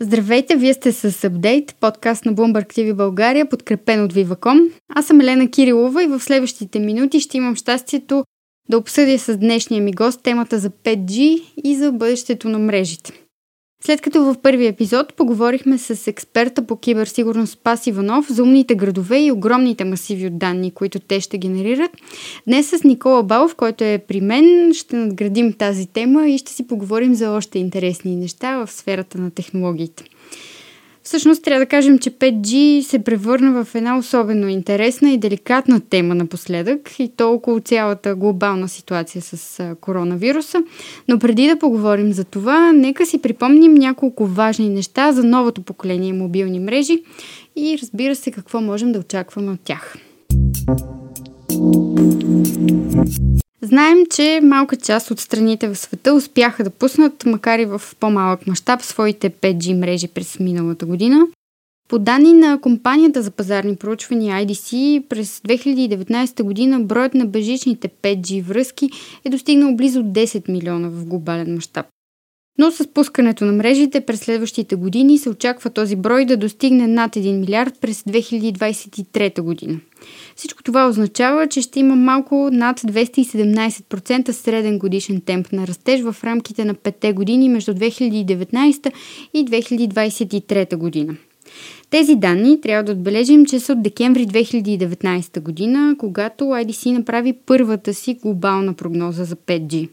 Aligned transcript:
Здравейте, 0.00 0.56
вие 0.56 0.74
сте 0.74 0.92
с 0.92 1.12
Update, 1.12 1.74
подкаст 1.80 2.24
на 2.24 2.34
Bloomberg 2.34 2.66
TV 2.66 2.94
България, 2.94 3.48
подкрепен 3.48 4.04
от 4.04 4.12
Viva.com. 4.12 4.70
Аз 4.94 5.06
съм 5.06 5.20
Елена 5.20 5.50
Кирилова 5.50 6.04
и 6.04 6.06
в 6.06 6.20
следващите 6.20 6.78
минути 6.78 7.20
ще 7.20 7.36
имам 7.36 7.56
щастието 7.56 8.24
да 8.70 8.78
обсъдя 8.78 9.18
с 9.18 9.36
днешния 9.36 9.82
ми 9.82 9.92
гост 9.92 10.22
темата 10.22 10.58
за 10.58 10.70
5G 10.70 11.42
и 11.64 11.76
за 11.76 11.92
бъдещето 11.92 12.48
на 12.48 12.58
мрежите. 12.58 13.27
След 13.84 14.00
като 14.00 14.24
в 14.24 14.36
първи 14.42 14.66
епизод 14.66 15.14
поговорихме 15.14 15.78
с 15.78 16.06
експерта 16.06 16.66
по 16.66 16.76
киберсигурност 16.76 17.52
Спас 17.52 17.86
Иванов 17.86 18.32
за 18.32 18.42
умните 18.42 18.74
градове 18.74 19.18
и 19.18 19.32
огромните 19.32 19.84
масиви 19.84 20.26
от 20.26 20.38
данни, 20.38 20.70
които 20.70 21.00
те 21.00 21.20
ще 21.20 21.38
генерират, 21.38 21.90
днес 22.46 22.68
с 22.68 22.84
Никола 22.84 23.22
Балов, 23.22 23.54
който 23.54 23.84
е 23.84 24.04
при 24.08 24.20
мен, 24.20 24.74
ще 24.74 24.96
надградим 24.96 25.52
тази 25.52 25.86
тема 25.86 26.28
и 26.28 26.38
ще 26.38 26.52
си 26.52 26.66
поговорим 26.66 27.14
за 27.14 27.30
още 27.30 27.58
интересни 27.58 28.16
неща 28.16 28.56
в 28.56 28.72
сферата 28.72 29.18
на 29.18 29.30
технологиите. 29.30 30.04
Всъщност 31.08 31.42
трябва 31.42 31.64
да 31.64 31.68
кажем, 31.68 31.98
че 31.98 32.10
5G 32.10 32.80
се 32.80 32.98
превърна 32.98 33.64
в 33.64 33.74
една 33.74 33.98
особено 33.98 34.48
интересна 34.48 35.10
и 35.10 35.18
деликатна 35.18 35.80
тема 35.80 36.14
напоследък 36.14 36.98
и 36.98 37.12
то 37.16 37.32
около 37.32 37.60
цялата 37.60 38.14
глобална 38.14 38.68
ситуация 38.68 39.22
с 39.22 39.62
коронавируса. 39.80 40.58
Но 41.08 41.18
преди 41.18 41.46
да 41.46 41.58
поговорим 41.58 42.12
за 42.12 42.24
това, 42.24 42.72
нека 42.72 43.06
си 43.06 43.22
припомним 43.22 43.74
няколко 43.74 44.26
важни 44.26 44.68
неща 44.68 45.12
за 45.12 45.24
новото 45.24 45.62
поколение 45.62 46.12
мобилни 46.12 46.60
мрежи 46.60 47.02
и 47.56 47.78
разбира 47.82 48.14
се 48.14 48.30
какво 48.30 48.60
можем 48.60 48.92
да 48.92 48.98
очакваме 48.98 49.50
от 49.50 49.60
тях. 49.60 49.96
Знаем, 53.62 53.98
че 54.10 54.40
малка 54.42 54.76
част 54.76 55.10
от 55.10 55.20
страните 55.20 55.68
в 55.68 55.76
света 55.76 56.14
успяха 56.14 56.64
да 56.64 56.70
пуснат, 56.70 57.26
макар 57.26 57.58
и 57.58 57.64
в 57.64 57.82
по-малък 58.00 58.46
мащаб, 58.46 58.82
своите 58.82 59.30
5G 59.30 59.78
мрежи 59.78 60.08
през 60.08 60.38
миналата 60.38 60.86
година. 60.86 61.26
По 61.88 61.98
данни 61.98 62.32
на 62.32 62.60
компанията 62.60 63.22
за 63.22 63.30
пазарни 63.30 63.76
проучвания 63.76 64.46
IDC, 64.46 65.02
през 65.08 65.40
2019 65.40 66.42
година 66.42 66.80
броят 66.80 67.14
на 67.14 67.26
бежичните 67.26 67.88
5G 67.88 68.42
връзки 68.42 68.90
е 69.24 69.30
достигнал 69.30 69.76
близо 69.76 70.02
10 70.02 70.48
милиона 70.48 70.88
в 70.88 71.04
глобален 71.04 71.54
мащаб. 71.54 71.86
Но 72.58 72.70
с 72.70 72.86
пускането 72.94 73.44
на 73.44 73.52
мрежите 73.52 74.00
през 74.00 74.20
следващите 74.20 74.76
години 74.76 75.18
се 75.18 75.30
очаква 75.30 75.70
този 75.70 75.96
брой 75.96 76.24
да 76.24 76.36
достигне 76.36 76.86
над 76.86 77.16
1 77.16 77.38
милиард 77.38 77.74
през 77.80 78.02
2023 78.02 79.40
година. 79.40 79.80
Всичко 80.36 80.62
това 80.62 80.88
означава, 80.88 81.46
че 81.46 81.62
ще 81.62 81.80
има 81.80 81.96
малко 81.96 82.48
над 82.52 82.80
217% 82.80 84.30
среден 84.30 84.78
годишен 84.78 85.20
темп 85.20 85.52
на 85.52 85.66
растеж 85.66 86.00
в 86.00 86.16
рамките 86.24 86.64
на 86.64 86.74
5 86.74 87.12
години 87.12 87.48
между 87.48 87.74
2019 87.74 88.92
и 89.34 89.44
2023 89.44 90.76
година. 90.76 91.16
Тези 91.90 92.16
данни 92.16 92.60
трябва 92.60 92.82
да 92.84 92.92
отбележим, 92.92 93.46
че 93.46 93.60
са 93.60 93.72
от 93.72 93.82
декември 93.82 94.26
2019 94.26 95.40
година, 95.40 95.94
когато 95.98 96.44
IDC 96.44 96.92
направи 96.92 97.32
първата 97.46 97.94
си 97.94 98.14
глобална 98.14 98.74
прогноза 98.74 99.24
за 99.24 99.36
5G. 99.36 99.88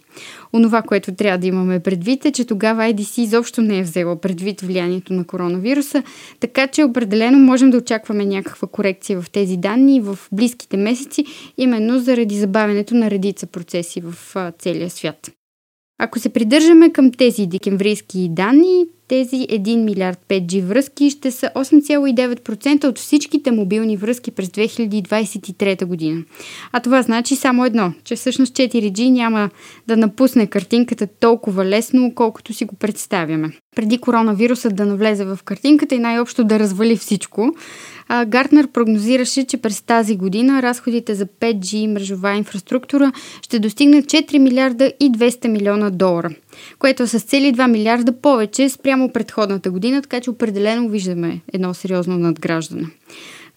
Онова, 0.53 0.81
което 0.81 1.15
трябва 1.15 1.37
да 1.37 1.47
имаме 1.47 1.79
предвид 1.79 2.25
е, 2.25 2.31
че 2.31 2.45
тогава 2.45 2.83
IDC 2.83 3.21
изобщо 3.21 3.61
не 3.61 3.79
е 3.79 3.83
взела 3.83 4.15
предвид 4.15 4.61
влиянието 4.61 5.13
на 5.13 5.23
коронавируса, 5.23 6.03
така 6.39 6.67
че 6.67 6.83
определено 6.83 7.39
можем 7.39 7.69
да 7.69 7.77
очакваме 7.77 8.25
някаква 8.25 8.67
корекция 8.67 9.21
в 9.21 9.29
тези 9.29 9.57
данни 9.57 10.01
в 10.01 10.19
близките 10.31 10.77
месеци, 10.77 11.25
именно 11.57 11.99
заради 11.99 12.35
забавянето 12.35 12.95
на 12.95 13.11
редица 13.11 13.47
процеси 13.47 14.01
в 14.01 14.35
целия 14.59 14.89
свят. 14.89 15.31
Ако 15.99 16.19
се 16.19 16.29
придържаме 16.29 16.91
към 16.91 17.11
тези 17.11 17.47
декемврийски 17.47 18.29
данни, 18.31 18.85
тези 19.07 19.35
1 19.35 19.83
милиард 19.83 20.19
5G 20.29 20.63
връзки 20.63 21.09
ще 21.09 21.31
са 21.31 21.51
8,9% 21.55 22.85
от 22.85 22.99
всичките 22.99 23.51
мобилни 23.51 23.97
връзки 23.97 24.31
през 24.31 24.49
2023 24.49 25.85
година. 25.85 26.23
А 26.71 26.79
това 26.79 27.01
значи 27.01 27.35
само 27.35 27.65
едно, 27.65 27.93
че 28.03 28.15
всъщност 28.15 28.53
4G 28.53 29.09
няма 29.09 29.49
да 29.87 29.97
напусне 29.97 30.47
картинката 30.47 31.07
толкова 31.19 31.65
лесно, 31.65 32.11
колкото 32.15 32.53
си 32.53 32.65
го 32.65 32.75
представяме. 32.75 33.51
Преди 33.75 33.97
коронавирусът 33.97 34.75
да 34.75 34.85
навлезе 34.85 35.25
в 35.25 35.39
картинката 35.45 35.95
и 35.95 35.99
най-общо 35.99 36.43
да 36.43 36.59
развали 36.59 36.95
всичко, 36.95 37.55
Гартнер 38.09 38.67
прогнозираше, 38.67 39.45
че 39.45 39.57
през 39.57 39.81
тази 39.81 40.15
година 40.15 40.61
разходите 40.61 41.15
за 41.15 41.25
5G 41.25 41.87
мрежова 41.87 42.33
инфраструктура 42.33 43.11
ще 43.41 43.59
достигнат 43.59 44.05
4 44.05 44.37
милиарда 44.37 44.93
и 44.99 45.11
200 45.11 45.47
милиона 45.47 45.89
долара, 45.89 46.29
което 46.79 47.03
е 47.03 47.07
с 47.07 47.19
цели 47.19 47.53
2 47.53 47.71
милиарда 47.71 48.21
повече 48.21 48.69
спрямо 48.69 49.11
предходната 49.11 49.71
година, 49.71 50.01
така 50.01 50.21
че 50.21 50.29
определено 50.29 50.89
виждаме 50.89 51.41
едно 51.53 51.73
сериозно 51.73 52.17
надграждане. 52.17 52.87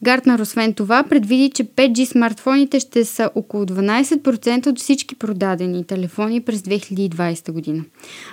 Гартнер 0.03 0.39
освен 0.39 0.75
това 0.75 1.03
предвиди, 1.03 1.51
че 1.51 1.65
5G 1.65 2.05
смартфоните 2.05 2.81
ще 2.81 3.05
са 3.05 3.31
около 3.35 3.65
12% 3.65 4.67
от 4.67 4.79
всички 4.79 5.15
продадени 5.15 5.85
телефони 5.85 6.41
през 6.41 6.61
2020 6.61 7.53
година. 7.53 7.85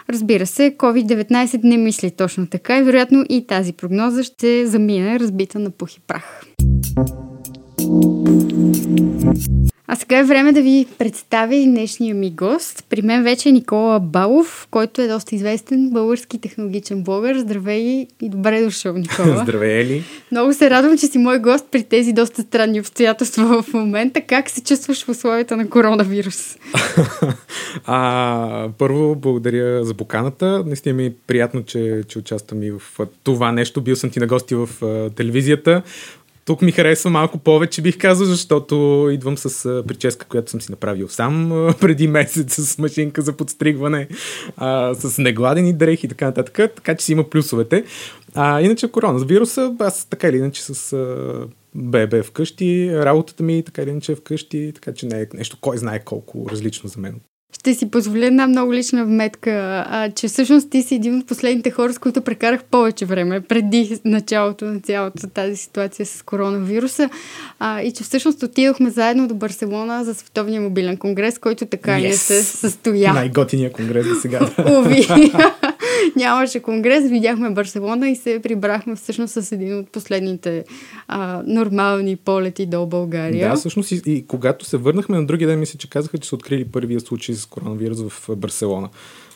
Разбира 0.09 0.45
се, 0.45 0.75
COVID-19 0.77 1.63
не 1.63 1.77
мисли 1.77 2.11
точно 2.11 2.47
така 2.47 2.77
и 2.77 2.83
вероятно 2.83 3.25
и 3.29 3.47
тази 3.47 3.73
прогноза 3.73 4.23
ще 4.23 4.67
замине 4.67 5.19
разбита 5.19 5.59
на 5.59 5.69
пух 5.69 5.93
и 5.93 5.99
прах. 6.07 6.43
А 9.87 9.95
сега 9.95 10.19
е 10.19 10.23
време 10.23 10.51
да 10.51 10.61
ви 10.61 10.85
представя 10.97 11.55
и 11.55 11.65
днешния 11.65 12.15
ми 12.15 12.31
гост. 12.31 12.85
При 12.89 13.01
мен 13.01 13.23
вече 13.23 13.49
е 13.49 13.51
Никола 13.51 13.99
Балов, 13.99 14.67
който 14.71 15.01
е 15.01 15.07
доста 15.07 15.35
известен 15.35 15.89
български 15.89 16.41
технологичен 16.41 17.03
блогър. 17.03 17.37
Здравей 17.37 18.07
и 18.21 18.29
добре 18.29 18.63
дошъл, 18.63 18.93
Никола. 18.93 19.37
Здравей, 19.43 19.79
Ели. 19.79 20.03
Много 20.31 20.53
се 20.53 20.69
радвам, 20.69 20.97
че 20.97 21.07
си 21.07 21.17
мой 21.17 21.39
гост 21.39 21.65
при 21.71 21.83
тези 21.83 22.13
доста 22.13 22.41
странни 22.41 22.79
обстоятелства 22.79 23.63
в 23.63 23.73
момента. 23.73 24.21
Как 24.21 24.49
се 24.49 24.63
чувстваш 24.63 25.05
в 25.05 25.09
условията 25.09 25.57
на 25.57 25.69
коронавирус? 25.69 26.57
а, 27.85 28.69
първо, 28.77 29.15
благодаря 29.15 29.83
за 29.83 29.93
поканата. 29.93 30.63
Наистина 30.65 30.95
ми 30.95 31.05
е 31.05 31.13
приятно, 31.27 31.63
че, 31.63 32.01
че 32.07 32.19
участвам 32.19 32.63
и 32.63 32.71
в 32.71 32.81
това 33.23 33.51
нещо. 33.51 33.81
Бил 33.81 33.95
съм 33.95 34.09
ти 34.09 34.19
на 34.19 34.27
гости 34.27 34.55
в 34.55 34.69
телевизията. 35.15 35.81
Тук 36.45 36.61
ми 36.61 36.71
харесва 36.71 37.09
малко 37.09 37.37
повече, 37.37 37.81
бих 37.81 37.97
казал, 37.97 38.25
защото 38.25 39.07
идвам 39.11 39.37
с 39.37 39.83
прическа, 39.87 40.25
която 40.25 40.51
съм 40.51 40.61
си 40.61 40.71
направил 40.71 41.07
сам 41.07 41.49
преди 41.81 42.07
месец 42.07 42.53
с 42.53 42.77
машинка 42.77 43.21
за 43.21 43.33
подстригване, 43.33 44.07
а, 44.57 44.93
с 44.93 45.17
негладени 45.17 45.73
дрехи 45.73 46.05
и 46.05 46.09
така 46.09 46.25
нататък, 46.25 46.73
така 46.75 46.95
че 46.95 47.05
си 47.05 47.11
има 47.11 47.29
плюсовете. 47.29 47.83
А, 48.33 48.61
иначе 48.61 48.91
коронавируса, 48.91 49.75
аз 49.79 50.05
така 50.05 50.27
или 50.27 50.37
иначе 50.37 50.61
с 50.61 50.93
а, 50.93 51.47
бебе 51.75 52.23
вкъщи, 52.23 52.91
работата 52.93 53.43
ми 53.43 53.63
така 53.63 53.81
или 53.81 53.89
иначе 53.89 54.11
е 54.11 54.15
вкъщи, 54.15 54.71
така 54.75 54.93
че 54.93 55.05
не 55.05 55.21
е 55.21 55.27
нещо 55.33 55.57
кой 55.61 55.77
знае 55.77 56.03
колко 56.03 56.47
различно 56.51 56.89
за 56.89 56.99
мен 56.99 57.19
ще 57.65 57.73
си 57.73 57.91
позволя 57.91 58.25
една 58.25 58.47
много 58.47 58.73
лична 58.73 59.05
вметка, 59.05 59.85
а, 59.89 60.09
че 60.11 60.27
всъщност 60.27 60.69
ти 60.69 60.83
си 60.83 60.95
един 60.95 61.19
от 61.19 61.27
последните 61.27 61.71
хора, 61.71 61.93
с 61.93 61.97
които 61.97 62.21
прекарах 62.21 62.63
повече 62.63 63.05
време 63.05 63.41
преди 63.41 63.99
началото 64.05 64.65
на 64.65 64.79
цялата 64.79 65.27
тази 65.29 65.55
ситуация 65.55 66.05
с 66.05 66.21
коронавируса 66.21 67.09
а, 67.59 67.81
и 67.81 67.91
че 67.91 68.03
всъщност 68.03 68.43
отидохме 68.43 68.89
заедно 68.89 69.27
до 69.27 69.35
Барселона 69.35 70.03
за 70.03 70.13
Световния 70.13 70.61
мобилен 70.61 70.97
конгрес, 70.97 71.39
който 71.39 71.65
така 71.65 71.91
yes. 71.91 72.01
не 72.01 72.13
се 72.13 72.43
състоя. 72.43 73.13
Най-готиния 73.13 73.71
конгрес 73.71 74.07
до 74.07 74.15
сега. 74.15 74.49
Уви. 74.79 75.07
Нямаше 76.15 76.59
конгрес, 76.59 77.09
видяхме 77.09 77.49
Барселона 77.49 78.09
и 78.09 78.15
се 78.15 78.39
прибрахме 78.43 78.95
всъщност 78.95 79.33
с 79.33 79.51
един 79.51 79.79
от 79.79 79.91
последните 79.91 80.63
а, 81.07 81.43
нормални 81.45 82.15
полети 82.15 82.65
до 82.65 82.85
България. 82.85 83.49
Да, 83.49 83.55
всъщност 83.55 83.91
и, 83.91 84.01
и 84.05 84.25
когато 84.27 84.65
се 84.65 84.77
върнахме 84.77 85.17
на 85.17 85.25
другия 85.25 85.47
ден, 85.47 85.59
мисля, 85.59 85.77
че 85.77 85.89
казаха, 85.89 86.17
че 86.17 86.29
са 86.29 86.35
открили 86.35 86.65
първия 86.65 86.99
случай 86.99 87.35
с 87.35 87.45
коронавирус 87.45 88.01
в 88.01 88.35
Барселона. 88.35 88.89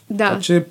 Да. 0.10 0.30
Така 0.30 0.42
че 0.42 0.66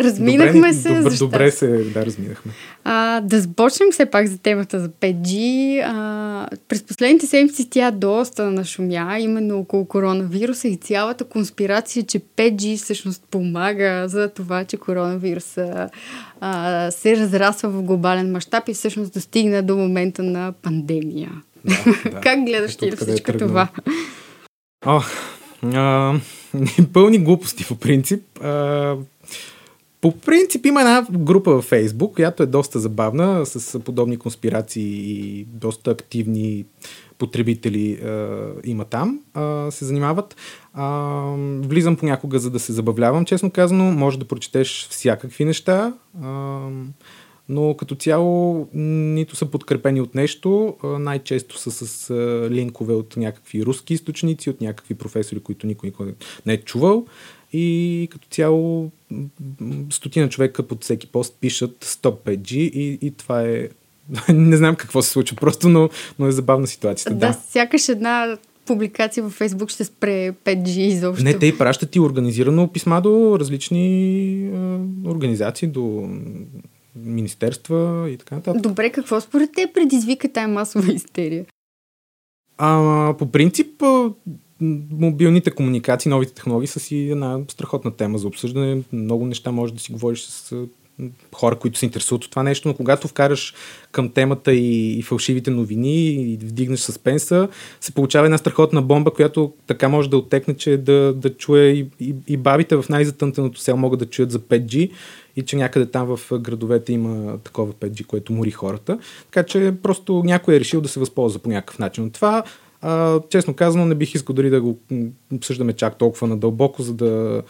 Разминахме 0.00 0.52
добре, 0.52 0.72
се. 0.72 0.94
Добре, 0.94 1.16
добре 1.16 1.50
се, 1.50 1.66
да, 1.68 2.06
разминахме. 2.06 2.52
А, 2.84 3.20
да 3.20 3.40
започнем 3.40 3.88
все 3.92 4.06
пак 4.06 4.26
за 4.26 4.38
темата 4.38 4.80
за 4.80 4.88
5G. 4.88 5.82
А, 5.86 6.48
през 6.68 6.82
последните 6.82 7.26
седмици 7.26 7.70
тя 7.70 7.90
доста 7.90 8.50
нашумя, 8.50 9.16
именно 9.20 9.58
около 9.58 9.84
коронавируса 9.84 10.68
и 10.68 10.76
цялата 10.76 11.24
конспирация, 11.24 12.02
че 12.02 12.20
5G 12.20 12.76
всъщност 12.76 13.22
помага 13.30 14.04
за 14.08 14.28
това, 14.28 14.64
че 14.64 14.76
коронавируса 14.76 15.88
а, 16.40 16.90
се 16.90 17.16
разрасва 17.16 17.68
в 17.68 17.82
глобален 17.82 18.32
мащаб 18.32 18.68
и 18.68 18.74
всъщност 18.74 19.12
достигна 19.12 19.62
до 19.62 19.76
момента 19.76 20.22
на 20.22 20.52
пандемия. 20.62 21.30
Да, 21.64 21.76
да. 22.04 22.20
как 22.22 22.44
гледаш 22.44 22.76
ти 22.76 22.90
всичко 22.90 23.30
е 23.30 23.36
това? 23.36 23.68
О, 24.86 25.00
а, 25.62 26.14
пълни 26.92 27.18
глупости 27.18 27.64
по 27.64 27.76
принцип. 27.76 28.22
А, 28.42 28.96
По 30.00 30.12
принцип 30.12 30.66
има 30.66 30.80
една 30.80 31.06
група 31.10 31.50
във 31.50 31.64
Фейсбук, 31.64 32.14
която 32.14 32.42
е 32.42 32.46
доста 32.46 32.78
забавна, 32.78 33.46
с 33.46 33.80
подобни 33.80 34.16
конспирации 34.16 34.82
и 34.82 35.44
доста 35.44 35.90
активни 35.90 36.64
потребители 37.18 37.92
е, 37.92 38.28
има 38.64 38.84
там, 38.84 39.20
е, 39.36 39.70
се 39.70 39.84
занимават. 39.84 40.32
Е, 40.34 40.80
влизам 41.60 41.96
понякога, 41.96 42.38
за 42.38 42.50
да 42.50 42.58
се 42.58 42.72
забавлявам, 42.72 43.24
честно 43.24 43.50
казано. 43.50 43.84
Може 43.92 44.18
да 44.18 44.24
прочетеш 44.24 44.88
всякакви 44.90 45.44
неща, 45.44 45.92
е, 46.14 46.26
но 47.48 47.74
като 47.74 47.94
цяло 47.94 48.68
нито 48.74 49.36
са 49.36 49.46
подкрепени 49.46 50.00
от 50.00 50.14
нещо, 50.14 50.76
е, 50.84 50.86
най-често 50.86 51.58
са 51.58 51.70
с 51.70 52.10
е, 52.10 52.50
линкове 52.50 52.94
от 52.94 53.16
някакви 53.16 53.66
руски 53.66 53.94
източници, 53.94 54.50
от 54.50 54.60
някакви 54.60 54.94
професори, 54.94 55.40
които 55.40 55.66
никой, 55.66 55.88
никой 55.88 56.14
не 56.46 56.52
е 56.52 56.62
чувал. 56.62 57.06
И 57.52 58.08
като 58.12 58.28
цяло 58.28 58.90
стотина 59.90 60.28
човека 60.28 60.62
под 60.62 60.84
всеки 60.84 61.06
пост 61.06 61.36
пишат 61.40 61.84
Stop 61.84 62.16
5G 62.24 62.54
и, 62.54 62.98
и 63.02 63.10
това 63.10 63.42
е 63.42 63.68
не 64.28 64.56
знам 64.56 64.76
какво 64.76 65.02
се 65.02 65.10
случва 65.10 65.36
просто, 65.36 65.68
но, 65.68 65.88
но 66.18 66.26
е 66.26 66.32
забавна 66.32 66.66
ситуацията. 66.66 67.14
Да, 67.14 67.26
да, 67.26 67.32
сякаш 67.32 67.88
една 67.88 68.38
публикация 68.66 69.22
във 69.22 69.32
Фейсбук 69.32 69.70
ще 69.70 69.84
спре 69.84 70.32
5G 70.32 70.78
изобщо. 70.78 71.24
Не, 71.24 71.38
те 71.38 71.46
и 71.46 71.58
пращат 71.58 71.96
и 71.96 72.00
организирано 72.00 72.68
писма 72.68 73.00
до 73.00 73.36
различни 73.40 73.86
е, 74.46 75.08
организации, 75.08 75.68
до 75.68 76.08
министерства 76.96 78.10
и 78.10 78.16
така 78.16 78.34
нататък. 78.34 78.62
Добре, 78.62 78.90
какво 78.90 79.20
според 79.20 79.50
те 79.54 79.70
предизвика 79.74 80.32
тая 80.32 80.48
масова 80.48 80.92
истерия? 80.92 81.44
А, 82.58 83.14
по 83.18 83.26
принцип, 83.26 83.82
мобилните 84.60 85.50
комуникации, 85.50 86.10
новите 86.10 86.34
технологии 86.34 86.66
са 86.66 86.80
си 86.80 87.10
една 87.10 87.38
страхотна 87.48 87.90
тема 87.90 88.18
за 88.18 88.26
обсъждане. 88.26 88.82
Много 88.92 89.26
неща 89.26 89.52
може 89.52 89.74
да 89.74 89.80
си 89.80 89.92
говориш 89.92 90.20
с 90.20 90.66
хора, 91.34 91.56
които 91.56 91.78
се 91.78 91.84
интересуват 91.84 92.24
от 92.24 92.30
това 92.30 92.42
нещо, 92.42 92.68
но 92.68 92.74
когато 92.74 93.08
вкараш 93.08 93.54
към 93.92 94.08
темата 94.08 94.52
и, 94.52 94.98
и 94.98 95.02
фалшивите 95.02 95.50
новини 95.50 96.06
и 96.06 96.36
вдигнеш 96.36 96.80
съспенса, 96.80 97.48
се 97.80 97.92
получава 97.92 98.26
една 98.26 98.38
страхотна 98.38 98.82
бомба, 98.82 99.10
която 99.10 99.52
така 99.66 99.88
може 99.88 100.10
да 100.10 100.16
отекне, 100.16 100.56
че 100.56 100.76
да, 100.76 101.14
да 101.16 101.36
чуе 101.36 101.62
и, 101.62 101.86
и, 102.00 102.14
и 102.28 102.36
бабите 102.36 102.76
в 102.76 102.84
най-затънтеното 102.88 103.60
село 103.60 103.78
могат 103.78 103.98
да 103.98 104.06
чуят 104.06 104.30
за 104.30 104.38
5G 104.38 104.90
и 105.36 105.42
че 105.42 105.56
някъде 105.56 105.86
там 105.86 106.16
в 106.16 106.38
градовете 106.38 106.92
има 106.92 107.38
такова 107.38 107.72
5G, 107.72 108.06
което 108.06 108.32
мори 108.32 108.50
хората. 108.50 108.98
Така 109.24 109.42
че 109.42 109.74
просто 109.82 110.22
някой 110.24 110.54
е 110.56 110.60
решил 110.60 110.80
да 110.80 110.88
се 110.88 111.00
възползва 111.00 111.38
по 111.40 111.48
някакъв 111.48 111.78
начин 111.78 112.04
от 112.04 112.12
това. 112.12 112.42
А, 112.82 113.20
честно 113.28 113.54
казано, 113.54 113.86
не 113.86 113.94
бих 113.94 114.14
искал 114.14 114.34
дори 114.34 114.50
да 114.50 114.60
го 114.60 114.78
обсъждаме 115.32 115.72
чак 115.72 115.98
толкова 115.98 116.26
надълбоко, 116.26 116.82
за 116.82 116.94
да 116.94 117.42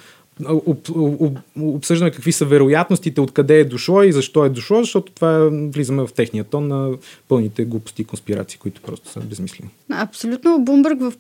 об, 0.48 0.78
об, 0.96 1.38
обсъждаме 1.60 2.10
какви 2.10 2.32
са 2.32 2.44
вероятностите, 2.44 3.20
откъде 3.20 3.60
е 3.60 3.64
дошло 3.64 4.02
и 4.02 4.12
защо 4.12 4.44
е 4.44 4.48
дошло, 4.48 4.81
защото 4.81 5.12
това 5.12 5.37
е, 5.37 5.48
влизаме 5.48 6.06
в 6.06 6.12
техния 6.12 6.44
тон 6.44 6.69
на 6.69 6.90
пълните 7.28 7.64
глупости 7.64 8.02
и 8.02 8.04
конспирации, 8.04 8.58
които 8.58 8.81
просто 8.81 9.10
са 9.10 9.20
безмислени. 9.20 9.70
Абсолютно. 9.90 10.58
Бумбърг 10.58 10.98
в, 11.00 11.12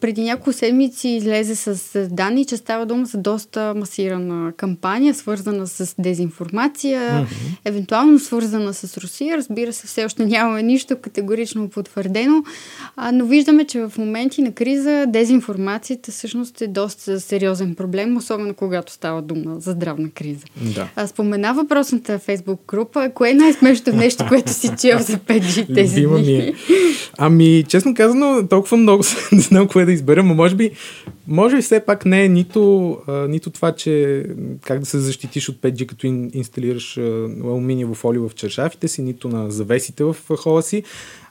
преди 0.00 0.22
няколко 0.22 0.52
седмици 0.52 1.08
излезе 1.08 1.56
с 1.56 2.08
данни, 2.10 2.44
че 2.44 2.56
става 2.56 2.86
дума 2.86 3.06
за 3.06 3.18
доста 3.18 3.74
масирана 3.76 4.52
кампания, 4.52 5.14
свързана 5.14 5.66
с 5.66 5.94
дезинформация, 5.98 7.00
mm-hmm. 7.00 7.58
евентуално 7.64 8.18
свързана 8.18 8.74
с 8.74 8.98
Русия. 8.98 9.36
Разбира 9.36 9.72
се, 9.72 9.86
все 9.86 10.04
още 10.04 10.26
нямаме 10.26 10.62
нищо 10.62 10.96
категорично 11.00 11.68
потвърдено, 11.68 12.44
а, 12.96 13.12
но 13.12 13.26
виждаме, 13.26 13.64
че 13.64 13.80
в 13.80 13.92
моменти 13.98 14.42
на 14.42 14.52
криза 14.52 15.04
дезинформацията 15.08 16.12
всъщност 16.12 16.60
е 16.60 16.66
доста 16.66 17.20
сериозен 17.20 17.74
проблем, 17.74 18.16
особено 18.16 18.54
когато 18.56 18.92
става 18.92 19.22
дума 19.22 19.60
за 19.60 19.72
здравна 19.72 20.10
криза. 20.10 20.44
Да. 20.74 20.88
А 20.96 21.06
спомена 21.06 21.54
въпросната 21.54 22.18
фейсбук 22.18 22.60
група. 22.68 23.10
Кое 23.14 23.30
е 23.30 23.34
най-смешното 23.34 23.96
нещо, 23.96 24.24
което 24.28 24.52
си 24.52 24.70
чел 24.80 24.98
за 24.98 25.16
5G 25.16 25.74
тези 25.74 26.06
Любима 26.06 26.18
ми 26.18 26.32
е. 26.32 26.54
Ами, 27.18 27.64
честно 27.68 27.94
казано, 27.94 28.48
толкова 28.50 28.76
много 28.76 29.02
не 29.32 29.40
знам 29.40 29.68
кое 29.68 29.84
да 29.84 29.92
избера, 29.92 30.22
но 30.22 30.34
може 30.34 30.54
би, 30.54 30.70
може 31.28 31.56
би 31.56 31.62
все 31.62 31.80
пак 31.80 32.06
не 32.06 32.24
е 32.24 32.28
нито, 32.28 32.96
а, 33.08 33.12
нито 33.12 33.50
това, 33.50 33.72
че 33.72 34.24
как 34.64 34.80
да 34.80 34.86
се 34.86 34.98
защитиш 34.98 35.48
от 35.48 35.56
5G, 35.56 35.86
като 35.86 36.06
ин, 36.06 36.30
инсталираш 36.34 36.98
алуминиево 37.44 37.94
фолио 37.94 38.28
в 38.28 38.34
чершафите 38.34 38.88
си, 38.88 39.02
нито 39.02 39.28
на 39.28 39.50
завесите 39.50 40.04
в 40.04 40.16
хола 40.36 40.62
си. 40.62 40.82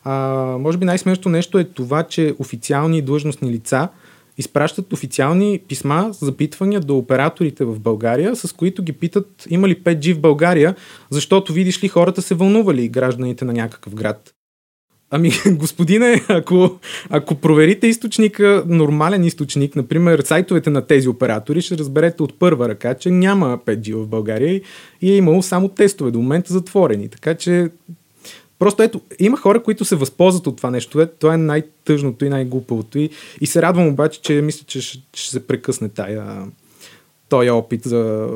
А, 0.04 0.13
може 0.60 0.78
би 0.78 0.86
най-смешното 0.86 1.30
нещо 1.30 1.60
е 1.60 1.63
това, 1.63 2.04
че 2.04 2.36
официални 2.39 3.01
длъжностни 3.01 3.51
лица– 3.51 3.88
изпращат 4.37 4.93
официални 4.93 5.59
писма, 5.67 6.09
запитвания 6.11 6.79
до 6.79 6.97
операторите 6.97 7.65
в 7.65 7.79
България, 7.79 8.35
с 8.35 8.53
които 8.53 8.83
ги 8.83 8.93
питат 8.93 9.47
има 9.49 9.67
ли 9.67 9.83
5G 9.83 10.13
в 10.13 10.19
България, 10.19 10.75
защото 11.09 11.53
видиш 11.53 11.83
ли 11.83 11.87
хората 11.87 12.21
се 12.21 12.35
вълнували 12.35 12.89
гражданите 12.89 13.45
на 13.45 13.53
някакъв 13.53 13.95
град. 13.95 14.35
Ами, 15.09 15.31
господине, 15.51 16.25
ако, 16.29 16.79
ако 17.09 17.35
проверите 17.35 17.87
източника, 17.87 18.63
нормален 18.67 19.23
източник, 19.23 19.75
например 19.75 20.19
сайтовете 20.19 20.69
на 20.69 20.81
тези 20.81 21.09
оператори, 21.09 21.61
ще 21.61 21.77
разберете 21.77 22.23
от 22.23 22.39
първа 22.39 22.69
ръка, 22.69 22.93
че 22.93 23.11
няма 23.11 23.59
5G 23.65 23.95
в 23.95 24.07
България 24.07 24.61
и 25.01 25.11
е 25.11 25.15
имало 25.15 25.41
само 25.41 25.69
тестове, 25.69 26.11
до 26.11 26.19
момента 26.19 26.53
затворени. 26.53 27.09
Така 27.09 27.35
че 27.35 27.69
Просто 28.60 28.84
ето, 28.84 29.02
има 29.19 29.38
хора, 29.38 29.63
които 29.63 29.86
се 29.86 29.96
възползват 29.96 30.48
от 30.48 30.57
това 30.57 30.72
нещо. 30.72 31.02
Ето, 31.02 31.13
това 31.19 31.34
е 31.34 31.38
най-тъжното 31.38 32.25
и 32.25 32.30
най-глупавото. 32.30 33.00
И, 33.00 33.10
и 33.42 33.48
се 33.48 33.62
радвам 33.62 33.88
обаче, 33.88 34.22
че 34.22 34.42
мисля, 34.42 34.66
че 34.68 34.81
ще, 34.81 35.00
ще 35.13 35.31
се 35.31 35.48
прекъсне 35.48 35.90
тая, 35.90 36.46
този 37.30 37.50
опит 37.50 37.84
за 37.84 38.30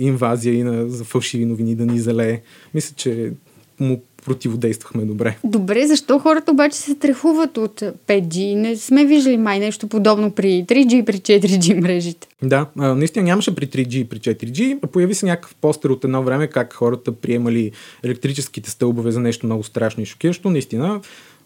инвазия 0.00 0.54
и 0.54 0.62
на, 0.62 0.88
за 0.88 1.04
фалшиви 1.04 1.44
новини 1.44 1.74
да 1.74 1.86
ни 1.86 2.00
залее. 2.00 2.42
Мисля, 2.74 2.94
че 2.96 3.32
му 3.80 4.02
противодействахме 4.24 5.04
добре. 5.04 5.36
Добре, 5.44 5.86
защо 5.86 6.18
хората 6.18 6.52
обаче 6.52 6.76
се 6.76 6.92
страхуват 6.92 7.56
от 7.56 7.80
5G? 7.80 8.54
Не 8.54 8.76
сме 8.76 9.04
виждали 9.04 9.36
май 9.36 9.58
нещо 9.58 9.88
подобно 9.88 10.30
при 10.30 10.64
3G 10.64 10.94
и 10.94 11.04
при 11.04 11.16
4G 11.16 11.80
мрежите. 11.80 12.28
Да, 12.42 12.66
наистина 12.76 13.24
нямаше 13.24 13.54
при 13.54 13.66
3G 13.66 13.94
и 13.94 14.08
при 14.08 14.18
4G. 14.18 14.86
Появи 14.86 15.14
се 15.14 15.26
някакъв 15.26 15.54
постер 15.54 15.90
от 15.90 16.04
едно 16.04 16.22
време 16.22 16.46
как 16.46 16.72
хората 16.72 17.12
приемали 17.12 17.72
електрическите 18.02 18.70
стълбове 18.70 19.10
за 19.10 19.20
нещо 19.20 19.46
много 19.46 19.62
страшно 19.62 20.02
и 20.02 20.06
шокиращо. 20.06 20.50
Наистина, 20.50 21.00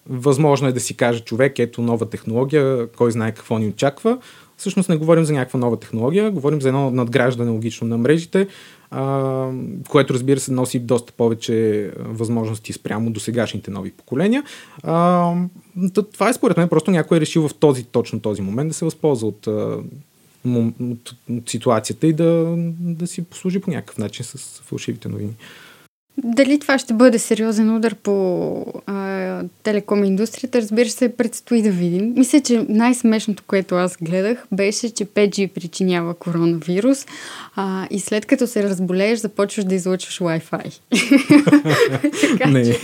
възможно 0.08 0.68
е 0.68 0.72
да 0.72 0.80
си 0.80 0.96
каже 0.96 1.20
човек, 1.20 1.58
ето 1.58 1.82
нова 1.82 2.10
технология, 2.10 2.88
кой 2.96 3.12
знае 3.12 3.34
какво 3.34 3.58
ни 3.58 3.68
очаква. 3.68 4.18
Всъщност 4.56 4.88
не 4.88 4.96
говорим 4.96 5.24
за 5.24 5.32
някаква 5.32 5.58
нова 5.58 5.80
технология, 5.80 6.30
говорим 6.30 6.60
за 6.60 6.68
едно 6.68 6.90
надграждане 6.90 7.50
логично 7.50 7.86
на 7.86 7.98
мрежите, 7.98 8.46
което 9.88 10.14
разбира 10.14 10.40
се 10.40 10.52
носи 10.52 10.78
доста 10.78 11.12
повече 11.12 11.90
възможности 11.98 12.72
спрямо 12.72 13.10
до 13.10 13.20
сегашните 13.20 13.70
нови 13.70 13.90
поколения. 13.90 14.44
А, 14.82 15.34
това 16.12 16.28
е 16.28 16.32
според 16.32 16.56
мен 16.56 16.68
просто 16.68 16.90
някой 16.90 17.16
е 17.16 17.20
решил 17.20 17.48
в 17.48 17.54
този, 17.54 17.84
точно 17.84 18.20
този 18.20 18.42
момент 18.42 18.68
да 18.68 18.74
се 18.74 18.84
възползва 18.84 19.28
от, 19.28 19.46
от, 20.80 21.14
от 21.30 21.50
ситуацията 21.50 22.06
и 22.06 22.12
да, 22.12 22.54
да 22.80 23.06
си 23.06 23.24
послужи 23.24 23.60
по 23.60 23.70
някакъв 23.70 23.98
начин 23.98 24.24
с 24.24 24.62
фалшивите 24.64 25.08
новини. 25.08 25.32
Дали 26.24 26.58
това 26.58 26.78
ще 26.78 26.94
бъде 26.94 27.18
сериозен 27.18 27.76
удар 27.76 27.94
по 27.94 28.64
а, 28.86 29.42
телеком 29.62 30.04
индустрията, 30.04 30.60
разбира 30.60 30.88
се, 30.88 31.08
предстои 31.08 31.62
да 31.62 31.70
видим. 31.70 32.12
Мисля, 32.16 32.40
че 32.40 32.66
най-смешното, 32.68 33.42
което 33.46 33.74
аз 33.74 33.96
гледах, 34.02 34.44
беше, 34.52 34.90
че 34.90 35.04
5G 35.06 35.52
причинява 35.52 36.14
коронавирус 36.14 37.06
а, 37.56 37.86
и 37.90 38.00
след 38.00 38.26
като 38.26 38.46
се 38.46 38.62
разболееш, 38.62 39.18
започваш 39.18 39.64
да 39.64 39.74
излъчваш 39.74 40.18
Wi-Fi. 40.18 40.80
така, 42.38 42.50
Не. 42.50 42.74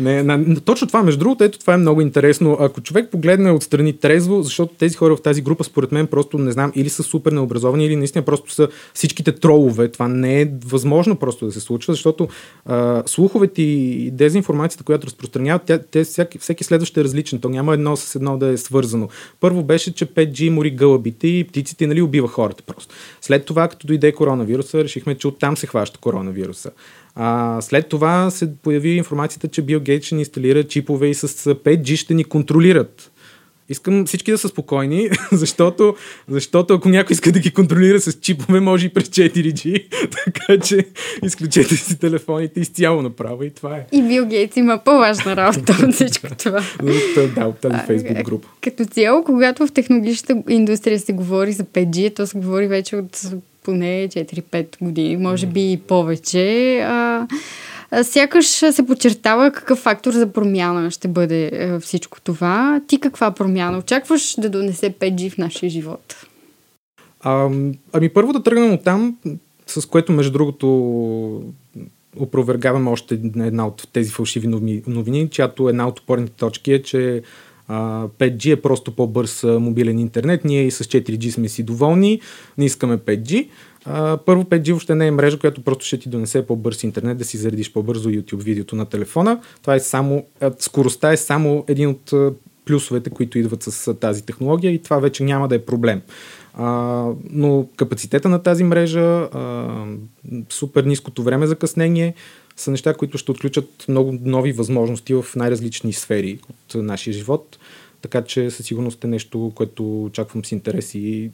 Не, 0.00 0.22
на, 0.22 0.60
точно 0.60 0.86
това, 0.86 1.02
между 1.02 1.18
другото, 1.18 1.44
ето 1.44 1.58
това 1.58 1.74
е 1.74 1.76
много 1.76 2.00
интересно. 2.00 2.56
Ако 2.60 2.80
човек 2.80 3.10
погледне 3.10 3.50
отстрани 3.50 3.92
трезво, 3.92 4.42
защото 4.42 4.74
тези 4.74 4.96
хора 4.96 5.16
в 5.16 5.22
тази 5.22 5.42
група, 5.42 5.64
според 5.64 5.92
мен, 5.92 6.06
просто 6.06 6.38
не 6.38 6.52
знам, 6.52 6.72
или 6.74 6.88
са 6.88 7.02
супер 7.02 7.32
необразовани, 7.32 7.86
или 7.86 7.96
наистина 7.96 8.24
просто 8.24 8.52
са 8.52 8.68
всичките 8.94 9.32
тролове. 9.32 9.88
Това 9.88 10.08
не 10.08 10.40
е 10.40 10.50
възможно 10.64 11.16
просто 11.16 11.46
да 11.46 11.52
се 11.52 11.60
случва, 11.60 11.92
защото 11.92 12.28
а, 12.66 13.02
слуховете 13.06 13.62
и 13.62 14.10
дезинформацията, 14.10 14.84
която 14.84 15.06
разпространяват, 15.06 15.62
тя, 15.66 15.78
те, 15.78 16.04
всеки, 16.04 16.38
всеки 16.38 16.64
следващ 16.64 16.96
е 16.96 17.04
различен. 17.04 17.38
То 17.38 17.48
няма 17.48 17.74
едно 17.74 17.96
с 17.96 18.14
едно 18.14 18.38
да 18.38 18.46
е 18.46 18.56
свързано. 18.56 19.08
Първо 19.40 19.62
беше, 19.62 19.94
че 19.94 20.06
5G 20.06 20.48
мори 20.48 20.70
гълъбите 20.70 21.28
и 21.28 21.44
птиците 21.44 21.86
нали, 21.86 22.02
убива 22.02 22.28
хората 22.28 22.62
просто. 22.62 22.94
След 23.20 23.44
това, 23.44 23.68
като 23.68 23.86
дойде 23.86 24.12
коронавируса, 24.12 24.84
решихме, 24.84 25.14
че 25.14 25.28
оттам 25.28 25.56
се 25.56 25.66
хваща 25.66 25.98
коронавируса. 25.98 26.70
А, 27.14 27.60
след 27.60 27.88
това 27.88 28.30
се 28.30 28.56
появи 28.56 28.90
информацията, 28.90 29.48
че 29.48 29.62
Бил 29.62 29.80
Гейт 29.80 30.02
ще 30.04 30.14
ни 30.14 30.20
инсталира 30.20 30.64
чипове 30.64 31.08
и 31.08 31.14
с 31.14 31.28
5G 31.28 31.96
ще 31.96 32.14
ни 32.14 32.24
контролират. 32.24 33.10
Искам 33.70 34.06
всички 34.06 34.30
да 34.30 34.38
са 34.38 34.48
спокойни, 34.48 35.08
защото, 35.32 35.96
защото 36.28 36.74
ако 36.74 36.88
някой 36.88 37.14
иска 37.14 37.32
да 37.32 37.38
ги 37.38 37.50
контролира 37.50 38.00
с 38.00 38.12
чипове, 38.12 38.60
може 38.60 38.86
и 38.86 38.88
през 38.88 39.04
4G. 39.08 39.86
така 40.24 40.58
че 40.58 40.86
изключете 41.24 41.76
си 41.76 41.98
телефоните 41.98 42.60
изцяло 42.60 43.02
направо 43.02 43.42
и 43.44 43.50
това 43.50 43.76
е. 43.76 43.86
И 43.92 44.02
Бил 44.02 44.26
Гейтс 44.26 44.56
има 44.56 44.80
по-важна 44.84 45.36
работа 45.36 45.76
от 45.86 45.94
всичко 45.94 46.26
това. 46.38 46.64
да, 47.34 47.46
от 47.46 47.58
тази 47.58 47.86
фейсбук 47.86 48.22
група. 48.22 48.48
Като 48.60 48.84
цяло, 48.84 49.24
когато 49.24 49.66
в 49.66 49.72
технологичната 49.72 50.42
индустрия 50.48 51.00
се 51.00 51.12
говори 51.12 51.52
за 51.52 51.64
5G, 51.64 52.16
то 52.16 52.26
се 52.26 52.38
говори 52.38 52.66
вече 52.66 52.96
от 52.96 53.32
поне 53.64 54.08
4-5 54.08 54.84
години, 54.84 55.16
може 55.16 55.46
би 55.46 55.72
и 55.72 55.76
повече. 55.76 56.78
А, 56.80 57.26
сякаш 58.02 58.46
се 58.46 58.86
подчертава 58.86 59.50
какъв 59.50 59.78
фактор 59.78 60.12
за 60.12 60.32
промяна 60.32 60.90
ще 60.90 61.08
бъде 61.08 61.78
всичко 61.80 62.20
това. 62.20 62.80
Ти 62.86 63.00
каква 63.00 63.30
промяна 63.30 63.78
очакваш 63.78 64.34
да 64.38 64.50
донесе 64.50 64.92
5G 64.92 65.30
в 65.30 65.38
нашия 65.38 65.70
живот? 65.70 66.26
А, 67.20 67.50
ами 67.92 68.08
първо 68.08 68.32
да 68.32 68.42
тръгнем 68.42 68.72
от 68.72 68.84
там, 68.84 69.16
с 69.66 69.86
което 69.86 70.12
между 70.12 70.32
другото 70.32 70.66
опровергаваме 72.16 72.90
още 72.90 73.14
една 73.36 73.66
от 73.66 73.88
тези 73.92 74.10
фалшиви 74.10 74.46
новини, 74.86 75.30
чиято 75.30 75.68
една 75.68 75.88
от 75.88 76.00
опорните 76.00 76.32
точки 76.32 76.72
е, 76.72 76.82
че 76.82 77.22
5G 77.70 78.52
е 78.52 78.60
просто 78.60 78.92
по-бърз 78.92 79.42
мобилен 79.44 79.98
интернет. 79.98 80.44
Ние 80.44 80.66
и 80.66 80.70
с 80.70 80.84
4G 80.84 81.30
сме 81.30 81.48
си 81.48 81.62
доволни, 81.62 82.20
не 82.58 82.64
искаме 82.64 82.98
5G. 82.98 83.48
първо 84.26 84.44
5G 84.44 84.70
въобще 84.70 84.94
не 84.94 85.06
е 85.06 85.10
мрежа, 85.10 85.38
която 85.38 85.60
просто 85.60 85.84
ще 85.84 85.98
ти 85.98 86.08
донесе 86.08 86.46
по-бърз 86.46 86.82
интернет, 86.82 87.18
да 87.18 87.24
си 87.24 87.36
заредиш 87.36 87.72
по-бързо 87.72 88.10
YouTube 88.10 88.42
видеото 88.42 88.76
на 88.76 88.86
телефона. 88.86 89.40
Това 89.62 89.74
е 89.74 89.80
само, 89.80 90.24
скоростта 90.58 91.12
е 91.12 91.16
само 91.16 91.64
един 91.68 91.88
от 91.88 92.12
плюсовете, 92.64 93.10
които 93.10 93.38
идват 93.38 93.62
с 93.62 93.94
тази 93.94 94.26
технология 94.26 94.72
и 94.72 94.82
това 94.82 94.98
вече 94.98 95.24
няма 95.24 95.48
да 95.48 95.54
е 95.54 95.58
проблем. 95.64 96.02
А, 96.54 97.06
но 97.30 97.66
капацитета 97.76 98.28
на 98.28 98.42
тази 98.42 98.64
мрежа, 98.64 99.00
а, 99.00 99.84
супер 100.48 100.84
ниското 100.84 101.22
време 101.22 101.46
закъснение 101.46 102.14
са 102.60 102.70
неща, 102.70 102.94
които 102.94 103.18
ще 103.18 103.30
отключат 103.30 103.84
много 103.88 104.18
нови 104.22 104.52
възможности 104.52 105.14
в 105.14 105.26
най-различни 105.36 105.92
сфери 105.92 106.38
от 106.48 106.74
нашия 106.74 107.14
живот. 107.14 107.58
Така 108.02 108.24
че 108.24 108.50
със 108.50 108.66
сигурност 108.66 109.04
е 109.04 109.06
нещо, 109.06 109.52
което 109.54 110.04
очаквам 110.04 110.44
с 110.44 110.52
интерес 110.52 110.94
и, 110.94 111.30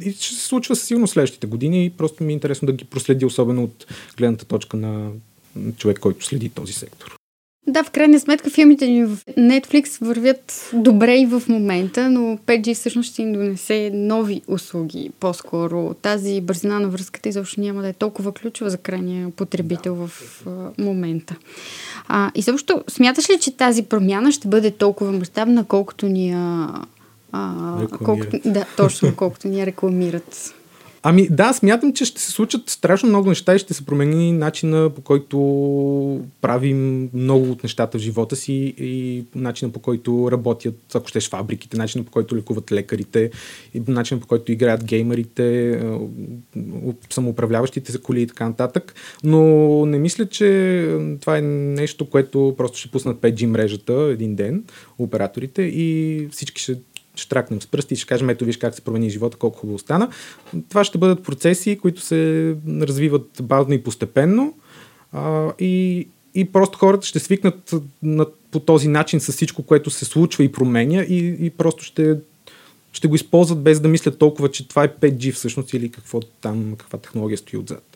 и 0.00 0.12
ще 0.12 0.34
се 0.34 0.46
случва 0.46 0.76
със 0.76 0.86
сигурност 0.86 1.12
следващите 1.12 1.46
години 1.46 1.84
и 1.84 1.90
просто 1.90 2.24
ми 2.24 2.32
е 2.32 2.34
интересно 2.34 2.66
да 2.66 2.72
ги 2.72 2.84
проследи, 2.84 3.24
особено 3.24 3.64
от 3.64 3.86
гледната 4.16 4.44
точка 4.44 4.76
на 4.76 5.10
човек, 5.76 5.98
който 5.98 6.24
следи 6.24 6.48
този 6.48 6.72
сектор. 6.72 7.17
Да, 7.66 7.84
в 7.84 7.90
крайна 7.90 8.20
сметка 8.20 8.50
филмите 8.50 8.86
ни 8.86 9.04
в 9.04 9.16
Netflix 9.26 10.04
вървят 10.04 10.70
добре 10.72 11.16
и 11.16 11.26
в 11.26 11.42
момента, 11.48 12.10
но 12.10 12.20
5G 12.46 12.74
всъщност 12.74 13.12
ще 13.12 13.22
им 13.22 13.32
донесе 13.32 13.90
нови 13.94 14.42
услуги. 14.48 15.10
По-скоро 15.20 15.94
тази 15.94 16.40
бързина 16.40 16.80
на 16.80 16.88
връзката 16.88 17.28
изобщо 17.28 17.60
няма 17.60 17.82
да 17.82 17.88
е 17.88 17.92
толкова 17.92 18.32
ключова 18.32 18.70
за 18.70 18.78
крайния 18.78 19.30
потребител 19.30 19.94
да, 19.94 20.06
в 20.06 20.42
а, 20.46 20.82
момента. 20.82 21.36
А, 22.08 22.30
и 22.34 22.42
също, 22.42 22.84
смяташ 22.88 23.30
ли, 23.30 23.38
че 23.40 23.56
тази 23.56 23.82
промяна 23.82 24.32
ще 24.32 24.48
бъде 24.48 24.70
толкова 24.70 25.12
мащабна, 25.12 25.64
колкото 25.64 26.06
ни 26.06 26.30
я... 26.30 26.68
А, 27.32 27.86
колкото, 28.04 28.38
да, 28.44 28.66
точно, 28.76 29.16
колкото 29.16 29.48
ни 29.48 29.60
я 29.60 29.66
рекламират? 29.66 30.54
Ами 31.02 31.28
да, 31.30 31.52
смятам, 31.52 31.92
че 31.92 32.04
ще 32.04 32.20
се 32.20 32.30
случат 32.30 32.70
страшно 32.70 33.08
много 33.08 33.28
неща 33.28 33.54
и 33.54 33.58
ще 33.58 33.74
се 33.74 33.86
промени 33.86 34.32
начина 34.32 34.90
по 34.90 35.00
който 35.00 35.38
правим 36.40 37.10
много 37.14 37.50
от 37.50 37.62
нещата 37.62 37.98
в 37.98 38.00
живота 38.00 38.36
си 38.36 38.74
и 38.78 39.24
начина 39.34 39.72
по 39.72 39.80
който 39.80 40.28
работят, 40.32 40.94
ако 40.94 41.08
щеш, 41.08 41.28
фабриките, 41.28 41.76
начина 41.76 42.04
по 42.04 42.10
който 42.10 42.36
лекуват 42.36 42.72
лекарите 42.72 43.30
и 43.74 43.82
начина 43.88 44.20
по 44.20 44.26
който 44.26 44.52
играят 44.52 44.84
геймерите, 44.84 45.80
самоуправляващите 47.10 47.92
се 47.92 48.00
коли 48.00 48.22
и 48.22 48.26
така 48.26 48.48
нататък. 48.48 48.94
Но 49.24 49.86
не 49.86 49.98
мисля, 49.98 50.26
че 50.26 50.48
това 51.20 51.38
е 51.38 51.42
нещо, 51.42 52.10
което 52.10 52.54
просто 52.56 52.78
ще 52.78 52.90
пуснат 52.90 53.18
5G 53.18 53.46
мрежата 53.46 53.92
един 53.92 54.34
ден, 54.34 54.64
операторите 54.98 55.62
и 55.62 56.28
всички 56.30 56.62
ще 56.62 56.78
ще 57.20 57.28
тракнем 57.28 57.62
с 57.62 57.66
пръсти 57.66 57.94
и 57.94 57.96
ще 57.96 58.06
кажем, 58.06 58.30
ето 58.30 58.44
виж 58.44 58.56
как 58.56 58.74
се 58.74 58.80
промени 58.80 59.10
живота, 59.10 59.36
колко 59.36 59.58
хубаво 59.58 59.78
стана. 59.78 60.08
Това 60.68 60.84
ще 60.84 60.98
бъдат 60.98 61.22
процеси, 61.22 61.78
които 61.78 62.00
се 62.00 62.54
развиват 62.80 63.30
бавно 63.42 63.74
и 63.74 63.82
постепенно 63.82 64.54
а, 65.12 65.52
и, 65.58 66.06
и 66.34 66.44
просто 66.44 66.78
хората 66.78 67.06
ще 67.06 67.18
свикнат 67.18 67.74
на, 68.02 68.26
по 68.50 68.60
този 68.60 68.88
начин 68.88 69.20
с 69.20 69.32
всичко, 69.32 69.62
което 69.62 69.90
се 69.90 70.04
случва 70.04 70.44
и 70.44 70.52
променя 70.52 71.02
и, 71.02 71.36
и 71.46 71.50
просто 71.50 71.84
ще, 71.84 72.16
ще 72.92 73.08
го 73.08 73.14
използват 73.14 73.62
без 73.62 73.80
да 73.80 73.88
мислят 73.88 74.18
толкова, 74.18 74.50
че 74.50 74.68
това 74.68 74.84
е 74.84 74.88
5G 74.88 75.32
всъщност 75.32 75.72
или 75.72 75.90
какво 75.90 76.20
там, 76.20 76.74
каква 76.78 76.98
технология 76.98 77.38
стои 77.38 77.58
отзад 77.58 77.87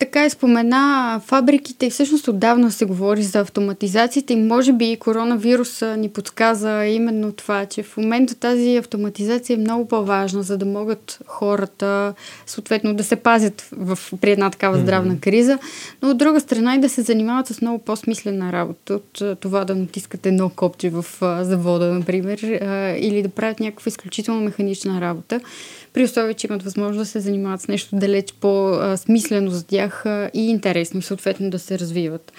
така 0.00 0.26
и 0.26 0.30
спомена 0.30 1.20
фабриките 1.24 1.86
и 1.86 1.90
всъщност 1.90 2.28
отдавна 2.28 2.70
се 2.70 2.84
говори 2.84 3.22
за 3.22 3.40
автоматизацията 3.40 4.32
и 4.32 4.36
може 4.36 4.72
би 4.72 4.96
коронавируса 5.00 5.96
ни 5.96 6.08
подсказа 6.08 6.86
именно 6.86 7.32
това, 7.32 7.66
че 7.66 7.82
в 7.82 7.96
момента 7.96 8.34
тази 8.34 8.76
автоматизация 8.76 9.54
е 9.54 9.60
много 9.60 9.88
по-важна, 9.88 10.42
за 10.42 10.58
да 10.58 10.66
могат 10.66 11.18
хората 11.26 12.14
съответно 12.46 12.94
да 12.94 13.04
се 13.04 13.16
пазят 13.16 13.68
в, 13.72 13.98
при 14.20 14.30
една 14.30 14.50
такава 14.50 14.78
здравна 14.78 15.14
mm-hmm. 15.14 15.20
криза, 15.20 15.58
но 16.02 16.10
от 16.10 16.18
друга 16.18 16.40
страна 16.40 16.74
и 16.74 16.80
да 16.80 16.88
се 16.88 17.02
занимават 17.02 17.46
с 17.46 17.60
много 17.60 17.78
по-смислена 17.78 18.52
работа 18.52 18.94
от 18.94 19.40
това 19.40 19.64
да 19.64 19.74
натискат 19.74 20.26
едно 20.26 20.48
копче 20.48 20.90
в 20.90 21.04
завода, 21.42 21.94
например, 21.94 22.38
или 23.00 23.22
да 23.22 23.28
правят 23.28 23.60
някаква 23.60 23.88
изключително 23.88 24.40
механична 24.40 25.00
работа 25.00 25.40
при 25.92 26.04
условие, 26.04 26.34
че 26.34 26.46
имат 26.46 26.62
възможност 26.62 26.98
да 26.98 27.06
се 27.06 27.20
занимават 27.20 27.60
с 27.60 27.68
нещо 27.68 27.96
далеч 27.96 28.34
по-смислено 28.40 29.50
за 29.50 29.66
тях 29.66 30.04
и 30.34 30.50
интересно 30.50 31.02
съответно 31.02 31.50
да 31.50 31.58
се 31.58 31.78
развиват. 31.78 32.32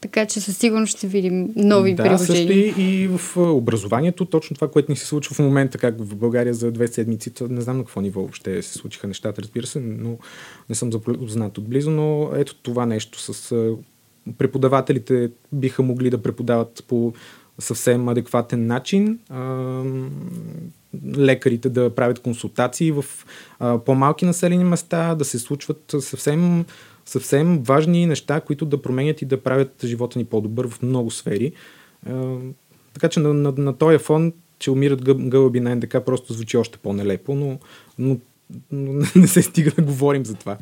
Така 0.00 0.26
че 0.26 0.40
със 0.40 0.58
сигурност 0.58 0.96
ще 0.96 1.06
видим 1.06 1.52
нови 1.56 1.94
да, 1.94 2.02
приложения. 2.02 2.26
също 2.26 2.80
и, 2.80 2.84
и 3.02 3.08
в 3.08 3.36
образованието, 3.36 4.24
точно 4.24 4.54
това, 4.54 4.70
което 4.70 4.92
ни 4.92 4.96
се 4.96 5.06
случва 5.06 5.34
в 5.34 5.38
момента, 5.38 5.78
как 5.78 5.94
в 5.98 6.16
България 6.16 6.54
за 6.54 6.72
две 6.72 6.88
седмици, 6.88 7.32
не 7.50 7.60
знам 7.60 7.76
на 7.76 7.84
какво 7.84 8.00
ниво 8.00 8.20
въобще 8.20 8.62
се 8.62 8.78
случиха 8.78 9.06
нещата, 9.06 9.42
разбира 9.42 9.66
се, 9.66 9.80
но 9.80 10.18
не 10.68 10.74
съм 10.74 10.92
запознат 10.92 11.58
отблизо, 11.58 11.90
но 11.90 12.30
ето 12.34 12.54
това 12.54 12.86
нещо 12.86 13.20
с 13.20 13.54
преподавателите 14.38 15.30
биха 15.52 15.82
могли 15.82 16.10
да 16.10 16.22
преподават 16.22 16.84
по 16.88 17.12
съвсем 17.58 18.08
адекватен 18.08 18.66
начин 18.66 19.18
лекарите 21.16 21.68
да 21.68 21.94
правят 21.94 22.18
консултации 22.18 22.92
в 22.92 23.04
а, 23.58 23.78
по-малки 23.78 24.24
населени 24.24 24.64
места, 24.64 25.14
да 25.14 25.24
се 25.24 25.38
случват 25.38 25.94
съвсем, 25.98 26.64
съвсем 27.06 27.62
важни 27.62 28.06
неща, 28.06 28.40
които 28.40 28.66
да 28.66 28.82
променят 28.82 29.22
и 29.22 29.26
да 29.26 29.42
правят 29.42 29.72
живота 29.84 30.18
ни 30.18 30.24
по-добър 30.24 30.68
в 30.68 30.82
много 30.82 31.10
сфери. 31.10 31.52
А, 32.06 32.36
така 32.94 33.08
че 33.08 33.20
на, 33.20 33.34
на, 33.34 33.52
на 33.56 33.72
този 33.72 33.98
фон, 33.98 34.32
че 34.58 34.70
умират 34.70 35.04
гълъби 35.28 35.60
на 35.60 35.76
НДК, 35.76 35.96
просто 36.06 36.32
звучи 36.32 36.56
още 36.56 36.78
по-нелепо, 36.78 37.34
но, 37.34 37.58
но, 37.98 38.16
но 38.72 39.04
не 39.16 39.26
се 39.26 39.42
стига 39.42 39.70
да 39.70 39.82
говорим 39.82 40.26
за 40.26 40.34
това. 40.34 40.56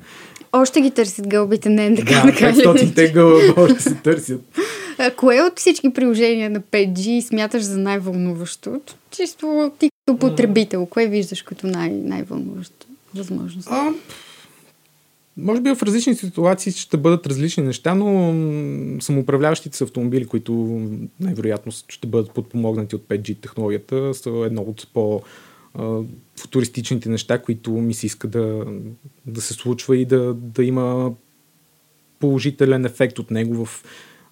Още 0.52 0.80
ги 0.80 0.90
търсят 0.90 1.28
гълбите 1.28 1.68
на 1.68 1.90
НДК. 1.90 2.04
Да, 2.04 2.22
500-те 2.22 3.12
гълъба 3.12 3.62
още 3.62 3.82
се 3.82 3.94
търсят. 3.94 4.40
Кое 5.16 5.42
от 5.42 5.58
всички 5.58 5.92
приложения 5.92 6.50
на 6.50 6.60
5G 6.60 7.20
смяташ 7.20 7.62
за 7.62 7.78
най-вълнуващо? 7.78 8.80
Чисто 9.10 9.72
ти 9.78 9.90
като 10.06 10.18
потребител, 10.18 10.86
кое 10.86 11.06
виждаш 11.06 11.42
като 11.42 11.66
най- 11.66 11.90
най-вълнуващо 11.90 12.86
възможност? 13.14 13.68
А, 13.70 13.92
може 15.36 15.60
би 15.60 15.74
в 15.74 15.82
различни 15.82 16.14
ситуации 16.14 16.72
ще 16.72 16.96
бъдат 16.96 17.26
различни 17.26 17.62
неща, 17.62 17.94
но 17.94 18.34
самоуправляващите 19.02 19.76
с 19.76 19.80
автомобили, 19.80 20.26
които 20.26 20.52
най-вероятно 21.20 21.72
ще 21.88 22.06
бъдат 22.06 22.30
подпомогнати 22.30 22.96
от 22.96 23.02
5G 23.02 23.40
технологията, 23.40 24.14
са 24.14 24.30
едно 24.30 24.62
от 24.62 24.88
по- 24.94 25.22
футуристичните 26.36 27.08
неща, 27.08 27.38
които 27.38 27.70
ми 27.70 27.94
се 27.94 28.06
иска 28.06 28.28
да, 28.28 28.64
да 29.26 29.40
се 29.40 29.54
случва 29.54 29.96
и 29.96 30.04
да, 30.04 30.34
да 30.34 30.64
има 30.64 31.12
положителен 32.20 32.84
ефект 32.84 33.18
от 33.18 33.30
него 33.30 33.64
в 33.64 33.84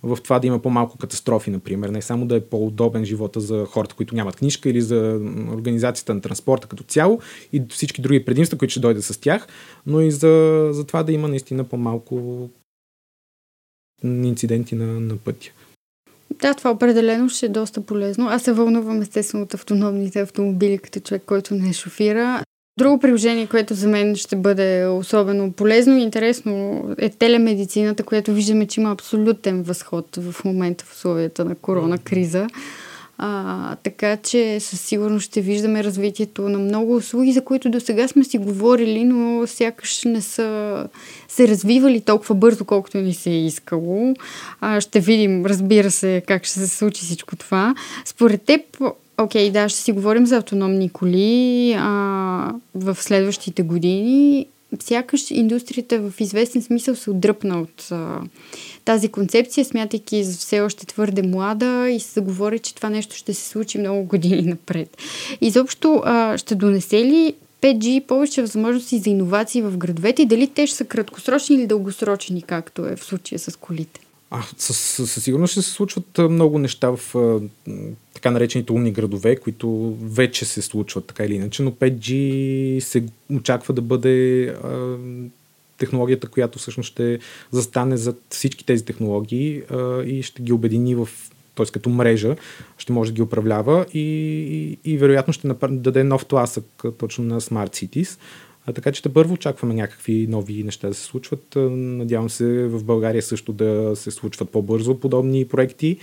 в 0.04 0.18
това 0.22 0.38
да 0.38 0.46
има 0.46 0.58
по-малко 0.58 0.98
катастрофи, 0.98 1.50
например. 1.50 1.88
Не 1.88 2.02
само 2.02 2.26
да 2.26 2.36
е 2.36 2.40
по-удобен 2.40 3.04
живота 3.04 3.40
за 3.40 3.64
хората, 3.64 3.94
които 3.94 4.14
нямат 4.14 4.36
книжка 4.36 4.70
или 4.70 4.82
за 4.82 5.20
организацията 5.52 6.14
на 6.14 6.20
транспорта 6.20 6.68
като 6.68 6.84
цяло 6.84 7.20
и 7.52 7.62
всички 7.68 8.02
други 8.02 8.24
предимства, 8.24 8.58
които 8.58 8.70
ще 8.70 8.80
дойдат 8.80 9.04
с 9.04 9.20
тях, 9.20 9.46
но 9.86 10.00
и 10.00 10.10
за, 10.10 10.68
за 10.72 10.84
това 10.84 11.02
да 11.02 11.12
има 11.12 11.28
наистина 11.28 11.64
по-малко 11.64 12.48
инциденти 14.04 14.74
на, 14.74 15.00
на 15.00 15.16
пътя. 15.16 15.50
Да, 16.30 16.54
това 16.54 16.70
определено 16.70 17.28
ще 17.28 17.46
е 17.46 17.48
доста 17.48 17.80
полезно. 17.80 18.28
Аз 18.28 18.42
се 18.42 18.52
вълнувам 18.52 19.02
естествено 19.02 19.44
от 19.44 19.54
автономните 19.54 20.20
автомобили 20.20 20.78
като 20.78 21.00
човек, 21.00 21.22
който 21.26 21.54
не 21.54 21.72
шофира. 21.72 22.44
Друго 22.78 22.98
приложение, 22.98 23.46
което 23.46 23.74
за 23.74 23.88
мен 23.88 24.16
ще 24.16 24.36
бъде 24.36 24.86
особено 24.86 25.52
полезно 25.52 25.98
и 25.98 26.02
интересно 26.02 26.82
е 26.98 27.08
телемедицината, 27.08 28.02
която 28.02 28.32
виждаме, 28.32 28.66
че 28.66 28.80
има 28.80 28.90
абсолютен 28.90 29.62
възход 29.62 30.16
в 30.16 30.44
момента 30.44 30.84
в 30.84 30.92
условията 30.92 31.44
на 31.44 31.54
корона 31.54 31.98
криза. 31.98 32.46
А, 33.18 33.76
така 33.76 34.16
че 34.16 34.60
със 34.60 34.80
сигурност 34.80 35.24
ще 35.26 35.40
виждаме 35.40 35.84
развитието 35.84 36.48
на 36.48 36.58
много 36.58 36.96
услуги, 36.96 37.32
за 37.32 37.44
които 37.44 37.70
до 37.70 37.80
сега 37.80 38.08
сме 38.08 38.24
си 38.24 38.38
говорили, 38.38 39.04
но 39.04 39.46
сякаш 39.46 40.04
не 40.04 40.20
са 40.20 40.88
се 41.28 41.48
развивали 41.48 42.00
толкова 42.00 42.34
бързо, 42.34 42.64
колкото 42.64 42.98
ни 42.98 43.14
се 43.14 43.30
е 43.30 43.46
искало. 43.46 44.14
А, 44.60 44.80
ще 44.80 45.00
видим, 45.00 45.46
разбира 45.46 45.90
се, 45.90 46.22
как 46.26 46.44
ще 46.44 46.58
се 46.58 46.68
случи 46.68 47.04
всичко 47.04 47.36
това. 47.36 47.74
Според 48.04 48.42
теб, 48.42 48.60
Окей, 49.18 49.48
okay, 49.48 49.52
да, 49.52 49.68
ще 49.68 49.80
си 49.80 49.92
говорим 49.92 50.26
за 50.26 50.36
автономни 50.36 50.90
коли 50.90 51.74
а, 51.78 52.54
в 52.74 52.96
следващите 53.00 53.62
години, 53.62 54.46
сякаш 54.82 55.30
индустрията 55.30 55.98
в 55.98 56.20
известен 56.20 56.62
смисъл 56.62 56.94
се 56.94 57.10
отдръпна 57.10 57.60
от 57.60 57.88
а, 57.90 58.20
тази 58.84 59.08
концепция, 59.08 59.64
смятайки 59.64 60.24
за 60.24 60.38
все 60.38 60.60
още 60.60 60.86
твърде 60.86 61.22
млада 61.22 61.88
и 61.90 62.00
се 62.00 62.10
заговори, 62.10 62.58
че 62.58 62.74
това 62.74 62.90
нещо 62.90 63.16
ще 63.16 63.34
се 63.34 63.48
случи 63.48 63.78
много 63.78 64.04
години 64.04 64.42
напред. 64.46 64.96
Изобщо 65.40 66.02
а, 66.04 66.38
ще 66.38 66.54
донесе 66.54 67.04
ли 67.04 67.34
5G 67.62 68.06
повече 68.06 68.42
възможности 68.42 68.98
за 68.98 69.10
иновации 69.10 69.62
в 69.62 69.76
градовете 69.76 70.22
и 70.22 70.26
дали 70.26 70.46
те 70.46 70.66
ще 70.66 70.76
са 70.76 70.84
краткосрочни 70.84 71.56
или 71.56 71.66
дългосрочни, 71.66 72.42
както 72.42 72.86
е 72.86 72.96
в 72.96 73.04
случая 73.04 73.38
с 73.38 73.56
колите? 73.56 74.00
А, 74.36 74.42
със, 74.58 74.76
със 75.10 75.24
сигурност 75.24 75.52
ще 75.52 75.62
се 75.62 75.70
случват 75.70 76.18
много 76.18 76.58
неща 76.58 76.90
в 76.96 77.14
а, 77.14 77.40
така 78.14 78.30
наречените 78.30 78.72
умни 78.72 78.92
градове, 78.92 79.36
които 79.36 79.96
вече 80.02 80.44
се 80.44 80.62
случват 80.62 81.06
така 81.06 81.24
или 81.24 81.34
иначе, 81.34 81.62
но 81.62 81.70
5G 81.70 82.80
се 82.80 83.04
очаква 83.32 83.74
да 83.74 83.82
бъде 83.82 84.46
а, 84.46 84.96
технологията, 85.78 86.28
която 86.28 86.58
всъщност 86.58 86.86
ще 86.86 87.18
застане 87.50 87.96
зад 87.96 88.20
всички 88.30 88.66
тези 88.66 88.84
технологии 88.84 89.62
а, 89.70 90.02
и 90.02 90.22
ще 90.22 90.42
ги 90.42 90.52
обедини 90.52 90.94
в 90.94 91.08
т.е. 91.54 91.66
като 91.66 91.90
мрежа, 91.90 92.36
ще 92.78 92.92
може 92.92 93.10
да 93.10 93.14
ги 93.14 93.22
управлява 93.22 93.86
и, 93.94 94.00
и, 94.84 94.92
и 94.92 94.98
вероятно 94.98 95.32
ще 95.32 95.48
даде 95.70 96.04
нов 96.04 96.26
тласък 96.26 96.64
точно 96.98 97.24
на 97.24 97.40
Smart 97.40 97.68
Cities. 97.68 98.18
А, 98.66 98.72
така 98.72 98.92
че 98.92 99.02
да 99.02 99.12
първо 99.12 99.34
очакваме 99.34 99.74
някакви 99.74 100.26
нови 100.30 100.62
неща 100.62 100.88
да 100.88 100.94
се 100.94 101.04
случват. 101.04 101.56
Надявам 101.56 102.30
се 102.30 102.66
в 102.66 102.84
България 102.84 103.22
също 103.22 103.52
да 103.52 103.92
се 103.96 104.10
случват 104.10 104.50
по-бързо 104.50 105.00
подобни 105.00 105.48
проекти 105.48 105.98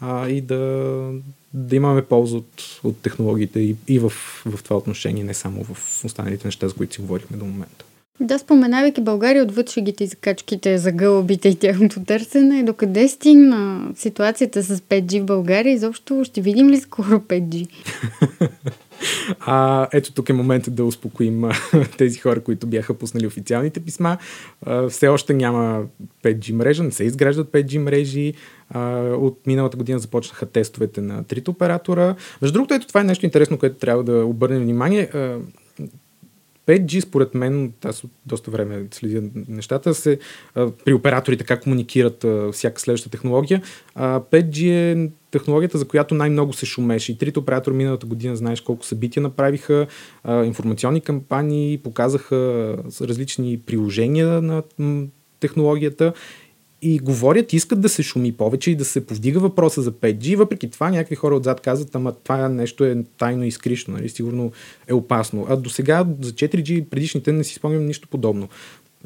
а, 0.00 0.28
и 0.28 0.40
да, 0.40 1.12
да 1.54 1.76
имаме 1.76 2.04
полза 2.04 2.36
от, 2.36 2.80
от 2.84 2.96
технологиите 2.96 3.60
и, 3.60 3.76
и 3.88 3.98
в, 3.98 4.12
в 4.46 4.62
това 4.62 4.76
отношение, 4.76 5.24
не 5.24 5.34
само 5.34 5.64
в 5.64 6.04
останалите 6.04 6.48
неща, 6.48 6.68
за 6.68 6.74
които 6.74 6.94
си 6.94 7.00
говорихме 7.00 7.36
до 7.36 7.44
момента. 7.44 7.84
Да, 8.20 8.38
споменавайки 8.38 9.00
България 9.00 9.42
отвъд 9.42 9.70
шегите 9.70 10.04
и 10.04 10.06
закачките 10.06 10.78
за 10.78 10.92
гълъбите 10.92 11.48
и 11.48 11.54
тяхното 11.54 12.04
търсене, 12.04 12.62
докъде 12.62 13.08
стигна 13.08 13.88
ситуацията 13.94 14.62
с 14.62 14.80
5G 14.80 15.22
в 15.22 15.24
България? 15.24 15.72
Изобщо 15.72 16.24
ще 16.24 16.40
видим 16.40 16.68
ли 16.68 16.80
скоро 16.80 17.20
5G? 17.20 17.68
А, 19.40 19.88
ето 19.92 20.12
тук 20.12 20.28
е 20.28 20.32
момента 20.32 20.70
да 20.70 20.84
успокоим 20.84 21.44
тези 21.98 22.18
хора, 22.18 22.40
които 22.40 22.66
бяха 22.66 22.94
пуснали 22.94 23.26
официалните 23.26 23.80
писма. 23.80 24.18
А, 24.66 24.88
все 24.88 25.08
още 25.08 25.34
няма 25.34 25.84
5G 26.24 26.52
мрежа, 26.52 26.82
не 26.82 26.90
се 26.90 27.04
изграждат 27.04 27.48
5G 27.48 27.78
мрежи. 27.78 28.34
А, 28.70 29.00
от 29.00 29.46
миналата 29.46 29.76
година 29.76 29.98
започнаха 29.98 30.46
тестовете 30.46 31.00
на 31.00 31.24
трите 31.24 31.50
оператора. 31.50 32.14
Между 32.42 32.52
другото, 32.52 32.74
ето 32.74 32.86
това 32.86 33.00
е 33.00 33.04
нещо 33.04 33.24
интересно, 33.24 33.58
което 33.58 33.76
трябва 33.76 34.04
да 34.04 34.24
обърнем 34.24 34.62
внимание. 34.62 35.10
А, 35.14 35.38
5G, 36.66 37.00
според 37.00 37.34
мен, 37.34 37.72
аз 37.84 38.02
доста 38.26 38.50
време 38.50 38.86
следя 38.90 39.22
нещата, 39.48 39.94
се, 39.94 40.18
а, 40.54 40.70
при 40.84 40.94
операторите 40.94 41.44
как 41.44 41.62
комуникират 41.62 42.24
а, 42.24 42.52
всяка 42.52 42.80
следваща 42.80 43.10
технология. 43.10 43.62
А, 43.94 44.20
5G 44.20 44.68
е 44.68 45.10
технологията, 45.30 45.78
за 45.78 45.88
която 45.88 46.14
най-много 46.14 46.52
се 46.52 46.66
шумеше. 46.66 47.12
И 47.12 47.18
трите 47.18 47.38
оператора 47.38 47.74
миналата 47.74 48.06
година, 48.06 48.36
знаеш 48.36 48.60
колко 48.60 48.84
събития 48.84 49.22
направиха, 49.22 49.86
а, 50.24 50.44
информационни 50.44 51.00
кампании, 51.00 51.78
показаха 51.78 52.36
различни 53.00 53.60
приложения 53.66 54.42
на 54.42 54.62
технологията 55.40 56.12
и 56.86 56.98
говорят, 56.98 57.52
искат 57.52 57.80
да 57.80 57.88
се 57.88 58.02
шуми 58.02 58.32
повече 58.32 58.70
и 58.70 58.76
да 58.76 58.84
се 58.84 59.06
повдига 59.06 59.40
въпроса 59.40 59.82
за 59.82 59.92
5G. 59.92 60.36
Въпреки 60.36 60.70
това 60.70 60.90
някакви 60.90 61.14
хора 61.14 61.36
отзад 61.36 61.60
казват, 61.60 61.94
ама 61.94 62.12
това 62.12 62.48
нещо 62.48 62.84
е 62.84 63.04
тайно 63.18 63.44
и 63.44 63.50
скришно, 63.50 63.94
нали? 63.94 64.08
сигурно 64.08 64.52
е 64.88 64.94
опасно. 64.94 65.46
А 65.48 65.56
до 65.56 65.70
сега 65.70 66.06
за 66.20 66.32
4G 66.32 66.84
предишните 66.84 67.32
не 67.32 67.44
си 67.44 67.54
спомням 67.54 67.86
нищо 67.86 68.08
подобно. 68.08 68.48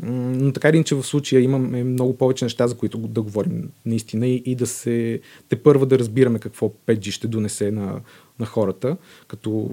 Но 0.03 0.53
така 0.53 0.69
или 0.69 0.85
че 0.85 0.95
в 0.95 1.03
случая 1.03 1.43
имаме 1.43 1.85
много 1.85 2.17
повече 2.17 2.45
неща, 2.45 2.67
за 2.67 2.77
които 2.77 2.99
да 2.99 3.23
говорим 3.23 3.71
наистина 3.87 4.27
и, 4.27 4.43
и 4.47 4.55
да 4.55 4.67
се 4.67 5.21
те 5.49 5.57
първа 5.57 5.87
да 5.87 5.99
разбираме 5.99 6.39
какво 6.39 6.73
5G 6.87 7.11
ще 7.11 7.29
донесе 7.29 7.71
на, 7.71 8.01
на 8.39 8.47
хората, 8.47 8.97
като 9.29 9.71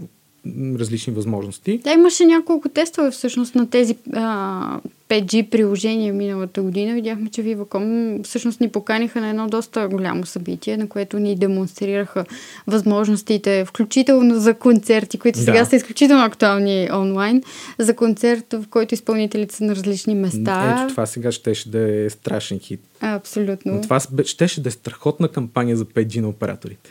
различни 0.80 1.14
възможности. 1.14 1.78
Да, 1.84 1.92
имаше 1.92 2.26
няколко 2.26 2.70
тестове 2.70 3.12
всъщност 3.12 3.56
на 3.56 3.70
тези 3.70 3.96
а, 4.14 4.80
5G 5.10 5.50
приложения 5.50 6.14
миналата 6.14 6.62
година. 6.62 6.94
Видяхме, 6.94 7.30
че 7.30 7.44
Viva.com 7.44 8.24
всъщност 8.24 8.62
ни 8.62 8.70
поканиха 8.70 9.22
на 9.22 9.30
едно 9.30 9.48
доста 9.48 9.88
голямо 9.88 10.26
събитие, 10.26 10.78
на 10.78 10.90
което 10.90 11.20
ни 11.20 11.36
демонстрираха 11.36 12.26
възможностите, 12.68 13.66
включително 13.66 14.40
за 14.40 14.54
концерти, 14.54 15.18
които 15.18 15.40
сега 15.40 15.60
да. 15.60 15.66
са 15.66 15.76
изключително 15.76 16.24
актуални 16.24 16.90
онлайн, 16.94 17.44
за 17.80 17.96
концерт, 17.96 18.54
в 18.54 18.66
който 18.70 18.94
изпълнителите 18.94 19.56
са 19.56 19.64
на 19.64 19.76
различни 19.76 20.16
места. 20.16 20.80
Ето 20.84 20.92
това 20.92 21.06
сега 21.06 21.32
щеше 21.32 21.70
да 21.70 22.06
е 22.06 22.10
страшен 22.10 22.60
хит. 22.60 22.82
Абсолютно. 23.02 23.74
Но 23.74 23.82
това 23.82 24.00
щеше 24.26 24.62
да 24.62 24.70
е 24.70 24.72
страхотна 24.72 25.28
кампания 25.28 25.78
за 25.78 25.86
5G 25.86 26.22
на 26.22 26.28
операторите. 26.28 26.90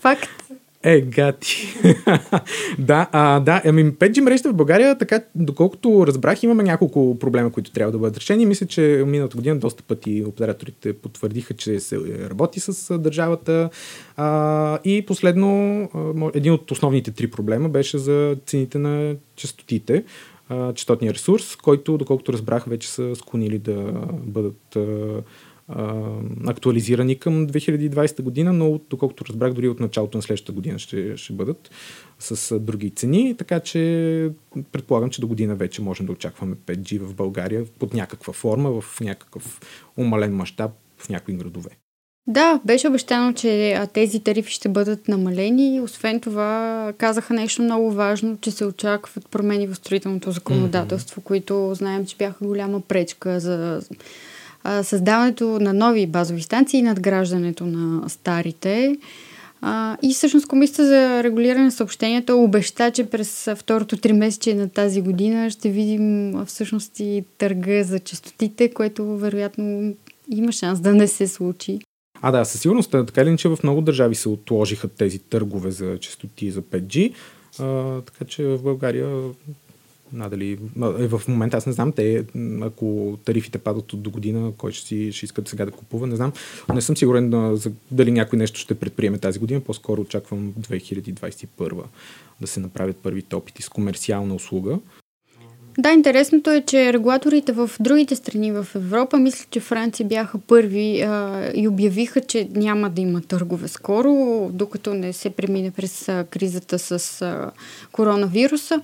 Факт. 0.00 0.28
Е, 0.82 1.00
гати. 1.00 1.74
да, 2.78 3.08
а, 3.12 3.40
да, 3.40 3.62
ами 3.64 3.92
5G 3.92 4.20
мрежите 4.20 4.48
в 4.48 4.54
България, 4.54 4.98
така, 4.98 5.22
доколкото 5.34 6.06
разбрах, 6.06 6.42
имаме 6.42 6.62
няколко 6.62 7.18
проблема, 7.18 7.52
които 7.52 7.70
трябва 7.70 7.92
да 7.92 7.98
бъдат 7.98 8.16
решени. 8.16 8.46
Мисля, 8.46 8.66
че 8.66 9.04
миналата 9.06 9.36
година 9.36 9.58
доста 9.58 9.82
пъти 9.82 10.24
операторите 10.26 10.92
потвърдиха, 10.92 11.54
че 11.54 11.80
се 11.80 11.98
работи 12.30 12.60
с 12.60 12.98
държавата. 12.98 13.70
А, 14.16 14.78
и 14.84 15.06
последно, 15.06 15.50
един 16.34 16.52
от 16.52 16.70
основните 16.70 17.10
три 17.10 17.30
проблема 17.30 17.68
беше 17.68 17.98
за 17.98 18.36
цените 18.46 18.78
на 18.78 19.16
частотите, 19.36 20.04
частотния 20.74 21.14
ресурс, 21.14 21.56
който, 21.56 21.98
доколкото 21.98 22.32
разбрах, 22.32 22.64
вече 22.64 22.88
са 22.88 23.16
склонили 23.16 23.58
да 23.58 23.92
бъдат 24.12 24.76
актуализирани 26.46 27.18
към 27.18 27.46
2020 27.46 28.22
година, 28.22 28.52
но 28.52 28.80
доколкото 28.90 29.24
разбрах, 29.24 29.52
дори 29.52 29.68
от 29.68 29.80
началото 29.80 30.18
на 30.18 30.22
следващата 30.22 30.52
година 30.52 30.78
ще, 30.78 31.16
ще 31.16 31.32
бъдат 31.32 31.70
с 32.18 32.60
други 32.60 32.90
цени, 32.90 33.34
така 33.38 33.60
че 33.60 34.30
предполагам, 34.72 35.10
че 35.10 35.20
до 35.20 35.26
година 35.26 35.54
вече 35.54 35.82
можем 35.82 36.06
да 36.06 36.12
очакваме 36.12 36.54
5G 36.54 37.00
в 37.00 37.14
България 37.14 37.64
под 37.78 37.94
някаква 37.94 38.32
форма, 38.32 38.80
в 38.80 39.00
някакъв 39.00 39.60
умален 39.96 40.36
мащаб 40.36 40.70
в 40.98 41.08
някои 41.08 41.34
градове. 41.34 41.70
Да, 42.26 42.60
беше 42.64 42.88
обещано, 42.88 43.32
че 43.32 43.80
тези 43.92 44.20
тарифи 44.20 44.52
ще 44.52 44.68
бъдат 44.68 45.08
намалени. 45.08 45.80
Освен 45.80 46.20
това, 46.20 46.92
казаха 46.98 47.34
нещо 47.34 47.62
много 47.62 47.92
важно, 47.92 48.38
че 48.40 48.50
се 48.50 48.64
очакват 48.64 49.28
промени 49.30 49.66
в 49.66 49.74
строителното 49.74 50.30
законодателство, 50.30 51.20
mm-hmm. 51.20 51.24
които 51.24 51.74
знаем, 51.74 52.06
че 52.06 52.16
бяха 52.16 52.44
голяма 52.44 52.80
пречка 52.80 53.40
за 53.40 53.82
създаването 54.82 55.58
на 55.60 55.72
нови 55.72 56.06
базови 56.06 56.42
станции 56.42 56.78
и 56.78 56.82
надграждането 56.82 57.66
на 57.66 58.08
старите. 58.08 58.96
А, 59.62 59.96
и 60.02 60.14
всъщност 60.14 60.46
Комисията 60.46 60.86
за 60.86 61.22
регулиране 61.22 61.64
на 61.64 61.72
съобщенията 61.72 62.34
обеща, 62.34 62.90
че 62.90 63.10
през 63.10 63.48
второто 63.56 63.96
три 63.96 64.12
месече 64.12 64.54
на 64.54 64.68
тази 64.68 65.00
година 65.00 65.50
ще 65.50 65.70
видим 65.70 66.34
всъщност 66.46 67.00
и 67.00 67.24
търга 67.38 67.82
за 67.82 67.98
частотите, 67.98 68.70
което 68.70 69.16
вероятно 69.16 69.94
има 70.30 70.52
шанс 70.52 70.80
да 70.80 70.92
не 70.92 71.08
се 71.08 71.28
случи. 71.28 71.78
А 72.22 72.30
да, 72.30 72.44
със 72.44 72.60
сигурност, 72.60 72.90
така 72.90 73.24
ли, 73.24 73.36
че 73.36 73.48
в 73.48 73.58
много 73.62 73.80
държави 73.80 74.14
се 74.14 74.28
отложиха 74.28 74.88
тези 74.88 75.18
търгове 75.18 75.70
за 75.70 75.98
частоти 75.98 76.50
за 76.50 76.62
5G, 76.62 77.12
а, 77.58 78.00
така 78.00 78.24
че 78.24 78.44
в 78.44 78.62
България 78.62 79.08
Надали, 80.12 80.58
е, 80.98 81.08
в 81.08 81.22
момента 81.28 81.56
аз 81.56 81.66
не 81.66 81.72
знам, 81.72 81.92
те, 81.92 82.24
ако 82.62 83.18
тарифите 83.24 83.58
падат 83.58 83.92
от 83.92 84.02
до 84.02 84.10
година, 84.10 84.52
кой 84.58 84.72
ще, 84.72 84.86
си, 84.86 85.12
ще 85.12 85.24
искат 85.24 85.48
сега 85.48 85.64
да 85.64 85.70
купува, 85.70 86.06
не 86.06 86.16
знам. 86.16 86.32
Не 86.74 86.80
съм 86.80 86.96
сигурен 86.96 87.58
дали 87.90 88.10
някой 88.10 88.38
нещо 88.38 88.60
ще 88.60 88.74
предприеме 88.74 89.18
тази 89.18 89.38
година, 89.38 89.60
по-скоро 89.60 90.00
очаквам 90.00 90.52
2021 90.60 91.82
да 92.40 92.46
се 92.46 92.60
направят 92.60 92.96
първите 92.96 93.36
опити 93.36 93.62
с 93.62 93.68
комерциална 93.68 94.34
услуга. 94.34 94.78
Да, 95.78 95.92
интересното 95.92 96.50
е, 96.50 96.60
че 96.66 96.92
регулаторите 96.92 97.52
в 97.52 97.70
другите 97.80 98.16
страни 98.16 98.52
в 98.52 98.66
Европа, 98.74 99.18
мисля, 99.18 99.46
че 99.50 99.60
Франция 99.60 100.06
бяха 100.06 100.38
първи 100.38 101.00
а, 101.00 101.44
и 101.54 101.68
обявиха, 101.68 102.20
че 102.20 102.48
няма 102.54 102.90
да 102.90 103.00
има 103.00 103.20
търгове 103.20 103.68
скоро, 103.68 104.10
докато 104.52 104.94
не 104.94 105.12
се 105.12 105.30
премине 105.30 105.70
през 105.70 106.08
а, 106.08 106.24
кризата 106.30 106.78
с 106.78 107.22
а, 107.22 107.50
коронавируса. 107.92 108.80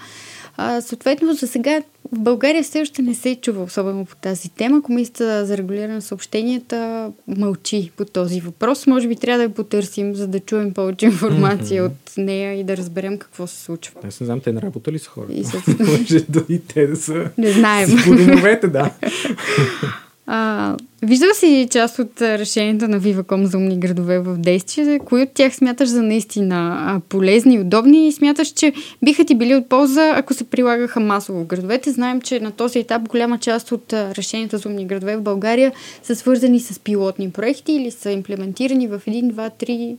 А, 0.56 0.80
съответно, 0.80 1.34
за 1.34 1.46
сега 1.46 1.82
в 2.12 2.18
България 2.18 2.62
все 2.62 2.80
още 2.80 3.02
не 3.02 3.14
се 3.14 3.36
чува 3.42 3.62
особено 3.62 4.04
по 4.04 4.16
тази 4.16 4.48
тема. 4.48 4.82
Комисията 4.82 5.46
за 5.46 5.56
регулиране 5.56 5.94
на 5.94 6.02
съобщенията 6.02 7.10
мълчи 7.28 7.90
по 7.96 8.04
този 8.04 8.40
въпрос. 8.40 8.86
Може 8.86 9.08
би 9.08 9.16
трябва 9.16 9.38
да 9.38 9.42
я 9.42 9.54
потърсим, 9.54 10.14
за 10.14 10.26
да 10.26 10.40
чуем 10.40 10.74
повече 10.74 11.06
информация 11.06 11.82
mm-hmm. 11.82 11.86
от 11.86 12.16
нея 12.16 12.60
и 12.60 12.64
да 12.64 12.76
разберем 12.76 13.18
какво 13.18 13.46
се 13.46 13.62
случва. 13.62 14.00
Не 14.04 14.10
знам, 14.10 14.40
те 14.40 14.52
не 14.52 14.62
работа 14.62 14.92
ли 14.92 14.98
с 14.98 15.06
хора? 15.06 15.26
И 15.30 15.44
Може 15.78 16.20
да 16.20 16.44
и 16.48 16.60
те 16.60 16.86
да 16.86 16.96
са... 16.96 17.30
Не 17.38 17.52
знаем. 17.52 17.88
С 17.88 18.68
да. 18.68 18.90
А, 20.26 20.76
виждал 21.02 21.28
си 21.34 21.68
част 21.70 21.98
от 21.98 22.22
решенията 22.22 22.88
на 22.88 23.00
Viva.com 23.00 23.44
за 23.44 23.58
умни 23.58 23.78
градове 23.78 24.18
в 24.18 24.36
действие? 24.38 24.98
Кои 24.98 25.22
от 25.22 25.28
тях 25.34 25.54
смяташ 25.54 25.88
за 25.88 26.02
наистина 26.02 27.00
полезни 27.08 27.54
и 27.54 27.60
удобни 27.60 28.08
и 28.08 28.12
смяташ, 28.12 28.48
че 28.48 28.72
биха 29.02 29.24
ти 29.24 29.34
били 29.34 29.54
от 29.54 29.68
полза, 29.68 30.12
ако 30.16 30.34
се 30.34 30.44
прилагаха 30.44 31.00
масово 31.00 31.40
в 31.40 31.46
градовете? 31.46 31.90
Знаем, 31.90 32.20
че 32.20 32.40
на 32.40 32.50
този 32.50 32.78
етап 32.78 33.08
голяма 33.08 33.38
част 33.38 33.72
от 33.72 33.92
решенията 33.92 34.58
за 34.58 34.68
умни 34.68 34.86
градове 34.86 35.16
в 35.16 35.22
България 35.22 35.72
са 36.02 36.16
свързани 36.16 36.60
с 36.60 36.78
пилотни 36.78 37.30
проекти 37.30 37.72
или 37.72 37.90
са 37.90 38.10
имплементирани 38.10 38.88
в 38.88 39.02
един, 39.06 39.28
два, 39.28 39.50
три 39.50 39.96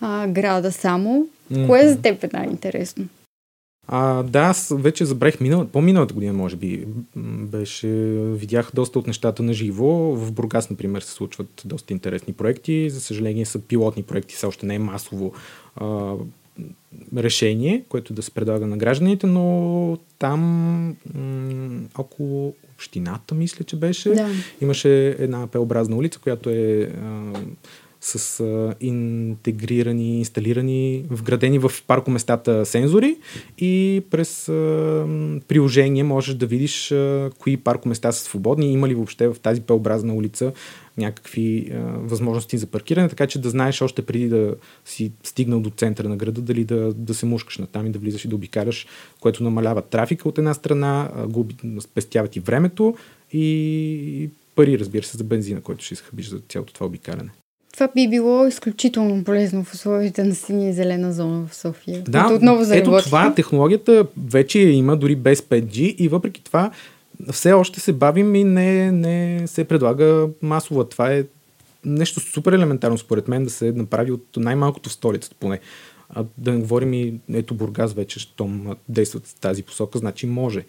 а, 0.00 0.26
града 0.26 0.72
само. 0.72 1.26
Mm-hmm. 1.52 1.66
Кое 1.66 1.88
за 1.88 2.02
теб 2.02 2.24
е 2.24 2.28
най-интересно? 2.32 3.04
А, 3.90 4.22
да, 4.22 4.40
аз 4.40 4.74
вече 4.76 5.04
забрах 5.04 5.40
минал, 5.40 5.66
по-миналата 5.66 6.14
година, 6.14 6.32
може 6.32 6.56
би, 6.56 6.86
беше, 7.16 7.88
видях 8.32 8.70
доста 8.74 8.98
от 8.98 9.06
нещата 9.06 9.42
на 9.42 9.52
живо. 9.52 9.86
В 10.16 10.32
Бургас, 10.32 10.70
например, 10.70 11.00
се 11.02 11.10
случват 11.10 11.62
доста 11.64 11.92
интересни 11.92 12.32
проекти. 12.32 12.90
За 12.90 13.00
съжаление 13.00 13.44
са 13.44 13.58
пилотни 13.58 14.02
проекти, 14.02 14.34
все 14.34 14.46
още 14.46 14.66
не 14.66 14.74
е 14.74 14.78
масово 14.78 15.32
а, 15.76 16.14
решение, 17.16 17.84
което 17.88 18.12
да 18.12 18.22
се 18.22 18.30
предлага 18.30 18.66
на 18.66 18.76
гражданите, 18.76 19.26
но 19.26 19.98
там 20.18 20.40
м- 21.14 21.80
около 21.98 22.54
общината, 22.74 23.34
мисля, 23.34 23.64
че 23.64 23.76
беше, 23.76 24.10
да. 24.10 24.28
имаше 24.60 25.08
една 25.08 25.46
пеобразна 25.46 25.96
улица, 25.96 26.18
която 26.18 26.50
е 26.50 26.80
а, 26.82 27.32
с 28.00 28.40
а, 28.40 28.74
интегрирани, 28.80 30.18
инсталирани, 30.18 31.04
вградени 31.10 31.58
в 31.58 31.72
паркоместата 31.86 32.66
сензори 32.66 33.16
и 33.58 34.02
през 34.10 34.48
а, 34.48 34.52
приложение 35.48 36.04
можеш 36.04 36.34
да 36.34 36.46
видиш 36.46 36.92
а, 36.92 37.30
кои 37.38 37.56
паркоместа 37.56 38.12
са 38.12 38.24
свободни, 38.24 38.72
има 38.72 38.88
ли 38.88 38.94
въобще 38.94 39.28
в 39.28 39.36
тази 39.42 39.60
пеобразна 39.60 40.14
улица 40.14 40.52
някакви 40.98 41.70
а, 41.72 41.78
възможности 41.98 42.58
за 42.58 42.66
паркиране, 42.66 43.08
така 43.08 43.26
че 43.26 43.38
да 43.38 43.50
знаеш 43.50 43.82
още 43.82 44.02
преди 44.02 44.28
да 44.28 44.54
си 44.84 45.12
стигнал 45.22 45.60
до 45.60 45.70
центъра 45.70 46.08
на 46.08 46.16
града, 46.16 46.40
дали 46.40 46.64
да, 46.64 46.92
да 46.94 47.14
се 47.14 47.26
мушкаш 47.26 47.58
на 47.58 47.66
там 47.66 47.86
и 47.86 47.90
да 47.90 47.98
влизаш 47.98 48.24
и 48.24 48.28
да 48.28 48.34
обикаляш, 48.34 48.86
което 49.20 49.42
намалява 49.42 49.82
трафика 49.82 50.28
от 50.28 50.38
една 50.38 50.54
страна, 50.54 51.10
губи, 51.28 51.54
спестява 51.80 52.28
ти 52.28 52.40
времето 52.40 52.96
и 53.32 54.30
пари, 54.54 54.78
разбира 54.78 55.02
се, 55.02 55.16
за 55.16 55.24
бензина, 55.24 55.60
който 55.60 55.84
ще 55.84 55.94
изхъбиш 55.94 56.28
за 56.28 56.38
цялото 56.48 56.72
това 56.72 56.86
обикаляне. 56.86 57.30
Това 57.78 57.88
би 57.94 58.08
било 58.08 58.46
изключително 58.46 59.24
полезно 59.24 59.64
в 59.64 59.74
условията 59.74 60.24
на 60.24 60.34
синя 60.34 60.68
и 60.68 60.72
зелена 60.72 61.12
зона 61.12 61.46
в 61.46 61.54
София. 61.54 62.02
Да, 62.08 62.28
отново 62.34 62.72
ето 62.72 62.98
това, 63.04 63.34
технологията 63.34 64.06
вече 64.30 64.58
има 64.58 64.96
дори 64.96 65.16
без 65.16 65.40
5G 65.40 65.94
и 65.98 66.08
въпреки 66.08 66.44
това 66.44 66.70
все 67.32 67.52
още 67.52 67.80
се 67.80 67.92
бавим 67.92 68.34
и 68.34 68.44
не, 68.44 68.92
не 68.92 69.46
се 69.46 69.64
предлага 69.64 70.28
масово. 70.42 70.84
Това 70.84 71.12
е 71.12 71.24
нещо 71.84 72.20
супер 72.20 72.52
елементарно 72.52 72.98
според 72.98 73.28
мен 73.28 73.44
да 73.44 73.50
се 73.50 73.72
направи 73.72 74.12
от 74.12 74.26
най-малкото 74.36 74.88
в 74.88 74.92
столицата 74.92 75.36
поне. 75.40 75.60
А 76.10 76.24
да 76.38 76.52
не 76.52 76.60
говорим 76.60 76.92
и 76.92 77.14
ето 77.32 77.54
Бургас 77.54 77.92
вече, 77.92 78.20
щом 78.20 78.76
действат 78.88 79.26
в 79.26 79.34
тази 79.34 79.62
посока, 79.62 79.98
значи 79.98 80.26
може. 80.26 80.64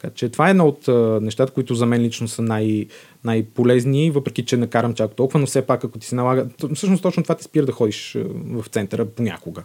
Така 0.00 0.14
че 0.14 0.28
това 0.28 0.46
е 0.46 0.50
едно 0.50 0.66
от 0.66 0.88
а, 0.88 1.18
нещата, 1.22 1.52
които 1.52 1.74
за 1.74 1.86
мен 1.86 2.02
лично 2.02 2.28
са 2.28 2.42
най- 2.42 2.86
най-полезни, 3.24 4.10
въпреки 4.10 4.44
че 4.44 4.56
не 4.56 4.66
карам 4.66 4.94
чак 4.94 5.14
толкова, 5.14 5.40
но 5.40 5.46
все 5.46 5.62
пак 5.62 5.84
ако 5.84 5.98
ти 5.98 6.06
се 6.06 6.14
налага, 6.14 6.46
всъщност 6.74 7.02
точно 7.02 7.22
това 7.22 7.34
ти 7.34 7.44
спира 7.44 7.66
да 7.66 7.72
ходиш 7.72 8.18
в 8.44 8.64
центъра 8.68 9.04
понякога. 9.04 9.62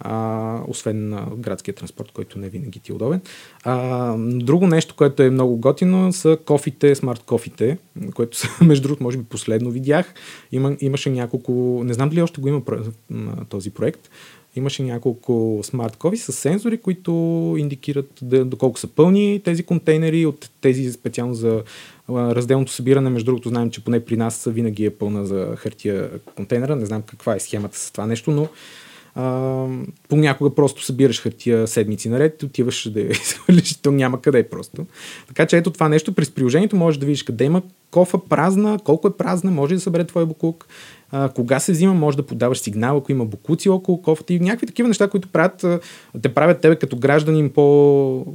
А, 0.00 0.60
освен 0.68 1.08
на 1.08 1.26
градския 1.36 1.74
транспорт, 1.74 2.12
който 2.12 2.38
не 2.38 2.48
винаги 2.48 2.80
ти 2.80 2.92
е 2.92 2.94
удобен. 2.94 3.20
А, 3.64 4.16
друго 4.18 4.66
нещо, 4.66 4.94
което 4.94 5.22
е 5.22 5.30
много 5.30 5.56
готино, 5.56 6.12
са 6.12 6.38
кофите, 6.44 6.94
смарт 6.94 7.22
кофите, 7.22 7.78
което 8.14 8.36
са, 8.36 8.48
между 8.64 8.82
другото, 8.82 9.02
може 9.02 9.18
би 9.18 9.24
последно 9.24 9.70
видях. 9.70 10.14
Има, 10.52 10.76
имаше 10.80 11.10
няколко, 11.10 11.82
не 11.84 11.94
знам 11.94 12.08
дали 12.08 12.22
още 12.22 12.40
го 12.40 12.48
има 12.48 12.62
този 13.48 13.70
проект, 13.70 14.10
Имаше 14.56 14.82
няколко 14.82 15.60
смарт 15.62 15.96
кови 15.96 16.16
с 16.16 16.32
сензори, 16.32 16.78
които 16.78 17.12
индикират 17.58 18.10
доколко 18.22 18.78
са 18.78 18.86
пълни 18.86 19.40
тези 19.44 19.62
контейнери 19.62 20.26
от 20.26 20.50
тези 20.60 20.92
специално 20.92 21.34
за 21.34 21.62
разделното 22.10 22.72
събиране. 22.72 23.10
Между 23.10 23.26
другото, 23.26 23.48
знаем, 23.48 23.70
че 23.70 23.84
поне 23.84 24.04
при 24.04 24.16
нас 24.16 24.48
винаги 24.50 24.84
е 24.84 24.90
пълна 24.90 25.26
за 25.26 25.54
хартия 25.56 26.10
контейнера. 26.36 26.76
Не 26.76 26.86
знам 26.86 27.02
каква 27.02 27.34
е 27.34 27.40
схемата 27.40 27.78
с 27.78 27.90
това 27.90 28.06
нещо, 28.06 28.30
но 28.30 28.48
понякога 30.08 30.54
просто 30.54 30.84
събираш 30.84 31.22
хартия 31.22 31.66
седмици 31.66 32.08
наред 32.08 32.42
отиваш 32.42 32.90
да 32.90 33.00
я 33.00 33.06
изхвърлиш, 33.10 33.76
то 33.76 33.92
няма 33.92 34.20
къде 34.20 34.48
просто. 34.48 34.86
Така 35.28 35.46
че 35.46 35.56
ето 35.56 35.70
това 35.70 35.88
нещо 35.88 36.12
през 36.12 36.30
приложението 36.30 36.76
можеш 36.76 36.98
да 36.98 37.06
видиш 37.06 37.22
къде 37.22 37.44
има 37.44 37.62
кофа 37.90 38.18
празна, 38.18 38.78
колко 38.84 39.08
е 39.08 39.16
празна, 39.16 39.50
може 39.50 39.74
да 39.74 39.80
събере 39.80 40.04
твой 40.04 40.26
буклук, 40.26 40.66
а, 41.10 41.28
кога 41.28 41.60
се 41.60 41.72
взима, 41.72 41.94
може 41.94 42.16
да 42.16 42.22
подаваш 42.22 42.58
сигнал, 42.58 42.96
ако 42.96 43.12
има 43.12 43.24
букуци 43.24 43.68
около 43.68 44.02
кофата 44.02 44.34
и 44.34 44.40
някакви 44.40 44.66
такива 44.66 44.88
неща, 44.88 45.08
които 45.08 45.28
правят, 45.28 45.64
те 46.22 46.34
правят 46.34 46.60
тебе 46.60 46.76
като 46.76 46.96
гражданин 46.96 47.50
по 47.50 48.26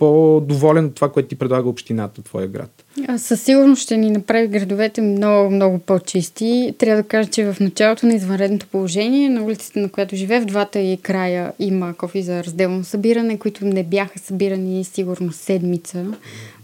по-доволен 0.00 0.84
от 0.84 0.94
това, 0.94 1.12
което 1.12 1.28
ти 1.28 1.36
предлага 1.36 1.68
общината, 1.68 2.22
твоя 2.22 2.46
град? 2.48 2.84
Със 3.16 3.42
сигурност 3.42 3.82
ще 3.82 3.96
ни 3.96 4.10
направи 4.10 4.48
градовете 4.48 5.00
много, 5.00 5.50
много 5.50 5.78
по-чисти. 5.78 6.74
Трябва 6.78 7.02
да 7.02 7.08
кажа, 7.08 7.30
че 7.30 7.52
в 7.52 7.60
началото 7.60 8.06
на 8.06 8.14
извънредното 8.14 8.66
положение, 8.66 9.28
на 9.28 9.44
улицата, 9.44 9.78
на 9.78 9.88
която 9.88 10.16
живее, 10.16 10.40
в 10.40 10.44
двата 10.44 10.80
и 10.80 10.96
края 10.96 11.52
има 11.58 11.94
кофи 11.94 12.22
за 12.22 12.44
разделно 12.44 12.84
събиране, 12.84 13.38
които 13.38 13.64
не 13.64 13.84
бяха 13.84 14.18
събирани 14.18 14.84
сигурно 14.84 15.32
седмица, 15.32 16.04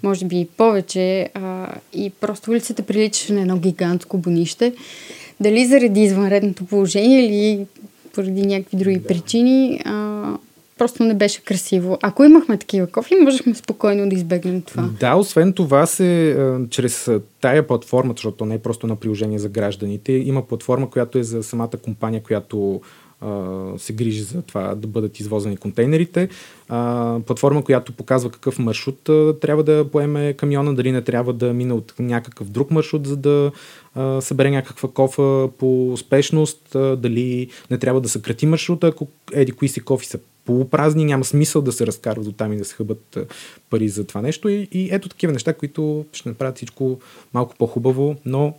може 0.03 0.25
би 0.25 0.40
и 0.40 0.46
повече. 0.57 1.29
А, 1.35 1.68
и 1.92 2.11
просто 2.11 2.51
улицата 2.51 2.83
приличаше 2.83 3.33
на 3.33 3.40
едно 3.40 3.57
гигантско 3.57 4.18
бонище. 4.18 4.72
Дали 5.40 5.66
заради 5.66 6.03
извънредното 6.03 6.64
положение 6.64 7.27
или 7.27 7.66
поради 8.14 8.46
някакви 8.46 8.77
други 8.77 8.99
да. 8.99 9.07
причини, 9.07 9.81
а, 9.85 10.25
просто 10.78 11.04
не 11.04 11.14
беше 11.14 11.44
красиво. 11.44 11.98
Ако 12.02 12.24
имахме 12.24 12.58
такива 12.58 12.86
кофи, 12.86 13.14
можехме 13.14 13.54
спокойно 13.54 14.08
да 14.08 14.14
избегнем 14.14 14.62
това. 14.62 14.88
Да, 15.00 15.14
освен 15.14 15.52
това 15.52 15.86
се, 15.86 16.38
чрез 16.70 17.10
тая 17.40 17.66
платформа, 17.66 18.12
защото 18.16 18.44
не 18.44 18.54
е 18.54 18.58
просто 18.58 18.86
на 18.86 18.96
приложение 18.96 19.38
за 19.38 19.48
гражданите, 19.48 20.12
има 20.12 20.46
платформа, 20.46 20.90
която 20.90 21.18
е 21.18 21.22
за 21.22 21.42
самата 21.42 21.70
компания, 21.82 22.22
която 22.22 22.80
се 23.76 23.92
грижи 23.92 24.22
за 24.22 24.42
това 24.42 24.74
да 24.74 24.88
бъдат 24.88 25.20
извозени 25.20 25.56
контейнерите. 25.56 26.28
Платформа, 27.26 27.64
която 27.64 27.92
показва 27.92 28.30
какъв 28.30 28.58
маршрут 28.58 29.10
трябва 29.40 29.62
да 29.62 29.90
поеме 29.92 30.32
камиона, 30.32 30.74
дали 30.74 30.92
не 30.92 31.02
трябва 31.02 31.32
да 31.32 31.52
мине 31.52 31.72
от 31.72 31.94
някакъв 31.98 32.48
друг 32.48 32.70
маршрут, 32.70 33.06
за 33.06 33.16
да 33.16 33.52
събере 34.20 34.50
някаква 34.50 34.88
кофа 34.88 35.48
по 35.59 35.92
успешност, 35.92 36.68
дали 36.72 37.50
не 37.70 37.78
трябва 37.78 38.00
да 38.00 38.09
съкрати 38.09 38.46
маршрута, 38.46 38.87
ако 38.87 39.09
еди 39.32 39.52
кои 39.52 39.68
си 39.68 39.80
кофи 39.80 40.06
са 40.06 40.18
полупразни, 40.44 41.04
няма 41.04 41.24
смисъл 41.24 41.62
да 41.62 41.72
се 41.72 41.87
разкарват 41.87 42.24
до 42.24 42.32
там 42.32 42.52
и 42.52 42.56
да 42.56 42.64
се 42.64 42.74
хъбат 42.74 43.18
пари 43.70 43.88
за 43.88 44.06
това 44.06 44.22
нещо. 44.22 44.48
И, 44.48 44.68
и 44.72 44.88
ето 44.92 45.09
такива 45.09 45.32
неща, 45.32 45.52
които 45.52 46.04
ще 46.12 46.28
направят 46.28 46.56
всичко 46.56 47.00
малко 47.35 47.54
по-хубаво, 47.59 48.16
но 48.24 48.54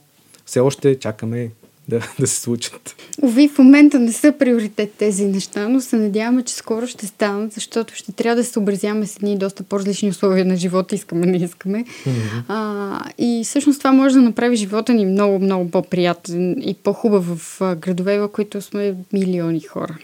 все 0.45 0.59
още 0.59 0.99
чакаме 0.99 1.51
да, 1.87 1.99
да 2.19 2.27
се 2.27 2.41
случат. 2.41 2.95
Ови, 3.23 3.47
в 3.47 3.57
момента 3.57 3.99
не 3.99 4.11
са 4.11 4.33
приоритет 4.39 4.93
тези 4.97 5.25
неща, 5.25 5.69
но 5.69 5.81
се 5.81 5.95
надяваме, 5.95 6.43
че 6.43 6.53
скоро 6.53 6.87
ще 6.87 7.07
станат, 7.07 7.53
защото 7.53 7.95
ще 7.95 8.11
трябва 8.11 8.35
да 8.35 8.43
се 8.43 8.51
съобразяваме 8.51 9.07
с 9.07 9.15
едни 9.15 9.37
доста 9.37 9.63
по-различни 9.63 10.09
условия 10.09 10.45
на 10.45 10.55
живота, 10.55 10.95
искаме, 10.95 11.25
не 11.25 11.37
искаме. 11.37 11.83
Mm-hmm. 11.83 12.43
А, 12.47 12.99
и 13.17 13.41
всъщност 13.45 13.79
това 13.79 13.91
може 13.91 14.15
да 14.15 14.21
направи 14.21 14.55
живота 14.55 14.93
ни 14.93 15.05
много, 15.05 15.39
много 15.39 15.71
по-приятен 15.71 16.55
и 16.61 16.73
по-хубав 16.73 17.25
в 17.25 17.75
градове, 17.75 18.19
в 18.19 18.27
които 18.27 18.61
сме 18.61 18.95
милиони 19.13 19.61
хора. 19.61 19.97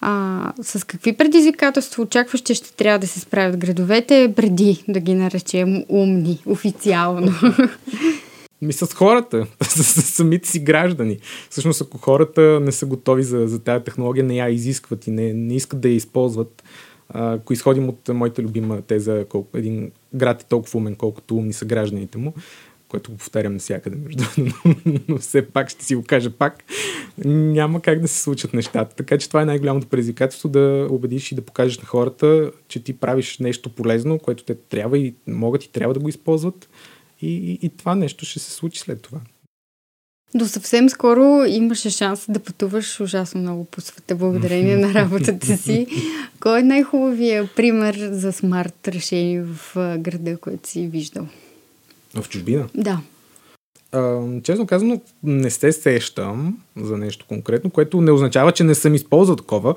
А, 0.00 0.52
с 0.62 0.86
какви 0.86 1.12
предизвикателства 1.12 2.02
очакваш, 2.02 2.40
че 2.40 2.54
ще 2.54 2.72
трябва 2.72 2.98
да 2.98 3.06
се 3.06 3.20
справят 3.20 3.56
градовете 3.56 4.32
преди 4.36 4.84
да 4.88 5.00
ги 5.00 5.14
наречем 5.14 5.84
умни 5.88 6.38
официално? 6.46 7.32
Ми 8.62 8.72
с 8.72 8.94
хората, 8.94 9.46
с, 9.62 9.84
с 9.84 10.02
самите 10.02 10.48
си 10.48 10.58
граждани. 10.58 11.18
Всъщност, 11.50 11.80
ако 11.80 11.98
хората 11.98 12.60
не 12.60 12.72
са 12.72 12.86
готови 12.86 13.22
за, 13.22 13.46
за 13.46 13.58
тази 13.58 13.84
технология, 13.84 14.24
не 14.24 14.36
я 14.36 14.48
изискват 14.48 15.06
и 15.06 15.10
не, 15.10 15.32
не 15.32 15.54
искат 15.54 15.80
да 15.80 15.88
я 15.88 15.94
използват, 15.94 16.64
ако 17.08 17.52
изходим 17.52 17.88
от 17.88 18.08
моята 18.08 18.42
любима 18.42 18.82
теза, 18.82 19.24
колко 19.28 19.58
един 19.58 19.90
град 20.14 20.42
е 20.42 20.46
толкова 20.46 20.78
умен, 20.78 20.96
колкото 20.96 21.36
умни 21.36 21.52
са 21.52 21.64
гражданите 21.64 22.18
му, 22.18 22.34
което 22.88 23.10
го 23.10 23.16
повтарям 23.16 23.52
навсякъде, 23.52 23.96
между 23.96 24.24
но, 24.38 24.74
но 25.08 25.18
все 25.18 25.42
пак 25.46 25.68
ще 25.68 25.84
си 25.84 25.94
го 25.94 26.04
кажа 26.04 26.30
пак, 26.30 26.64
няма 27.24 27.80
как 27.80 28.00
да 28.00 28.08
се 28.08 28.22
случат 28.22 28.54
нещата. 28.54 28.96
Така 28.96 29.18
че 29.18 29.28
това 29.28 29.42
е 29.42 29.46
най-голямото 29.46 29.86
предизвикателство 29.86 30.48
да 30.48 30.88
убедиш 30.90 31.32
и 31.32 31.34
да 31.34 31.42
покажеш 31.42 31.78
на 31.78 31.84
хората, 31.84 32.50
че 32.68 32.84
ти 32.84 32.92
правиш 32.92 33.38
нещо 33.38 33.70
полезно, 33.70 34.18
което 34.18 34.44
те 34.44 34.54
трябва 34.54 34.98
и 34.98 35.14
могат 35.26 35.64
и 35.64 35.72
трябва 35.72 35.94
да 35.94 36.00
го 36.00 36.08
използват 36.08 36.68
и, 37.22 37.36
и, 37.36 37.58
и 37.62 37.68
това 37.68 37.94
нещо 37.94 38.24
ще 38.24 38.38
се 38.38 38.50
случи 38.50 38.80
след 38.80 39.02
това. 39.02 39.20
До 40.34 40.46
съвсем 40.46 40.88
скоро 40.88 41.44
имаше 41.48 41.90
шанс 41.90 42.26
да 42.28 42.40
пътуваш 42.40 43.00
ужасно 43.00 43.40
много 43.40 43.64
по 43.64 43.80
света, 43.80 44.14
благодарение 44.14 44.76
на 44.76 44.94
работата 44.94 45.56
си. 45.56 45.86
Кой 46.40 46.60
е 46.60 46.62
най-хубавия 46.62 47.50
пример 47.56 47.94
за 48.12 48.32
смарт 48.32 48.88
решение 48.88 49.42
в 49.42 49.74
града, 49.98 50.36
който 50.36 50.68
си 50.68 50.86
виждал? 50.86 51.26
В 52.14 52.28
чужбина? 52.28 52.68
Да. 52.74 53.00
А, 53.92 54.20
честно 54.42 54.66
казано, 54.66 55.00
не 55.22 55.50
се 55.50 55.72
сещам 55.72 56.58
за 56.76 56.96
нещо 56.96 57.26
конкретно, 57.28 57.70
което 57.70 58.00
не 58.00 58.10
означава, 58.10 58.52
че 58.52 58.64
не 58.64 58.74
съм 58.74 58.94
използвал 58.94 59.36
такова. 59.36 59.74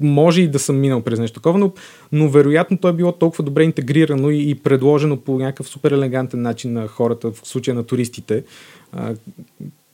Може 0.00 0.42
и 0.42 0.48
да 0.48 0.58
съм 0.58 0.80
минал 0.80 1.02
през 1.02 1.18
нещо 1.18 1.40
такова, 1.40 1.58
но, 1.58 1.72
но 2.12 2.28
вероятно 2.28 2.78
то 2.78 2.88
е 2.88 2.92
било 2.92 3.12
толкова 3.12 3.44
добре 3.44 3.64
интегрирано 3.64 4.30
и, 4.30 4.50
и 4.50 4.54
предложено 4.54 5.16
по 5.16 5.38
някакъв 5.38 5.68
супер 5.68 5.90
елегантен 5.90 6.42
начин 6.42 6.72
на 6.72 6.88
хората, 6.88 7.30
в 7.30 7.40
случая 7.44 7.74
на 7.74 7.82
туристите, 7.82 8.44
а, 8.92 9.14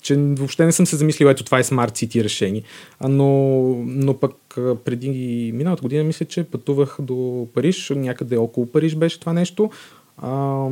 че 0.03 0.17
въобще 0.17 0.65
не 0.65 0.73
съм 0.73 0.87
се 0.87 0.97
замислил, 0.97 1.27
ето 1.27 1.45
това 1.45 1.59
е 1.59 1.63
Smart 1.63 1.91
City 1.91 2.25
решение. 2.25 2.63
А, 3.01 3.09
но, 3.09 3.29
но 3.87 4.15
пък 4.15 4.35
преди 4.85 5.53
миналата 5.55 5.83
година 5.83 6.05
мисля, 6.05 6.27
че 6.27 6.45
пътувах 6.45 6.97
до 7.01 7.49
Париж, 7.55 7.93
някъде 7.97 8.37
около 8.37 8.67
Париж 8.67 8.95
беше 8.95 9.21
това 9.21 9.33
нещо. 9.33 9.71
А, 10.17 10.67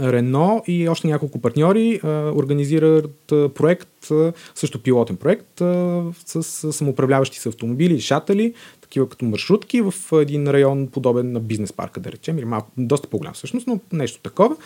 Рено 0.00 0.62
и 0.66 0.88
още 0.88 1.06
няколко 1.06 1.40
партньори 1.40 2.00
организират 2.04 3.26
проект, 3.28 4.12
също 4.54 4.82
пилотен 4.82 5.16
проект 5.16 5.58
с 6.26 6.72
самоуправляващи 6.72 7.38
се 7.38 7.48
автомобили 7.48 7.94
и 7.94 8.00
шатали, 8.00 8.54
такива 8.88 9.08
като 9.08 9.24
маршрутки 9.24 9.80
в 9.80 9.94
един 10.12 10.48
район 10.48 10.86
подобен 10.86 11.32
на 11.32 11.40
бизнес 11.40 11.72
парка, 11.72 12.00
да 12.00 12.12
речем, 12.12 12.38
или 12.38 12.44
малко, 12.44 12.70
доста 12.78 13.08
по-голям 13.08 13.34
всъщност, 13.34 13.66
но 13.66 13.80
нещо 13.92 14.20
такова. 14.22 14.56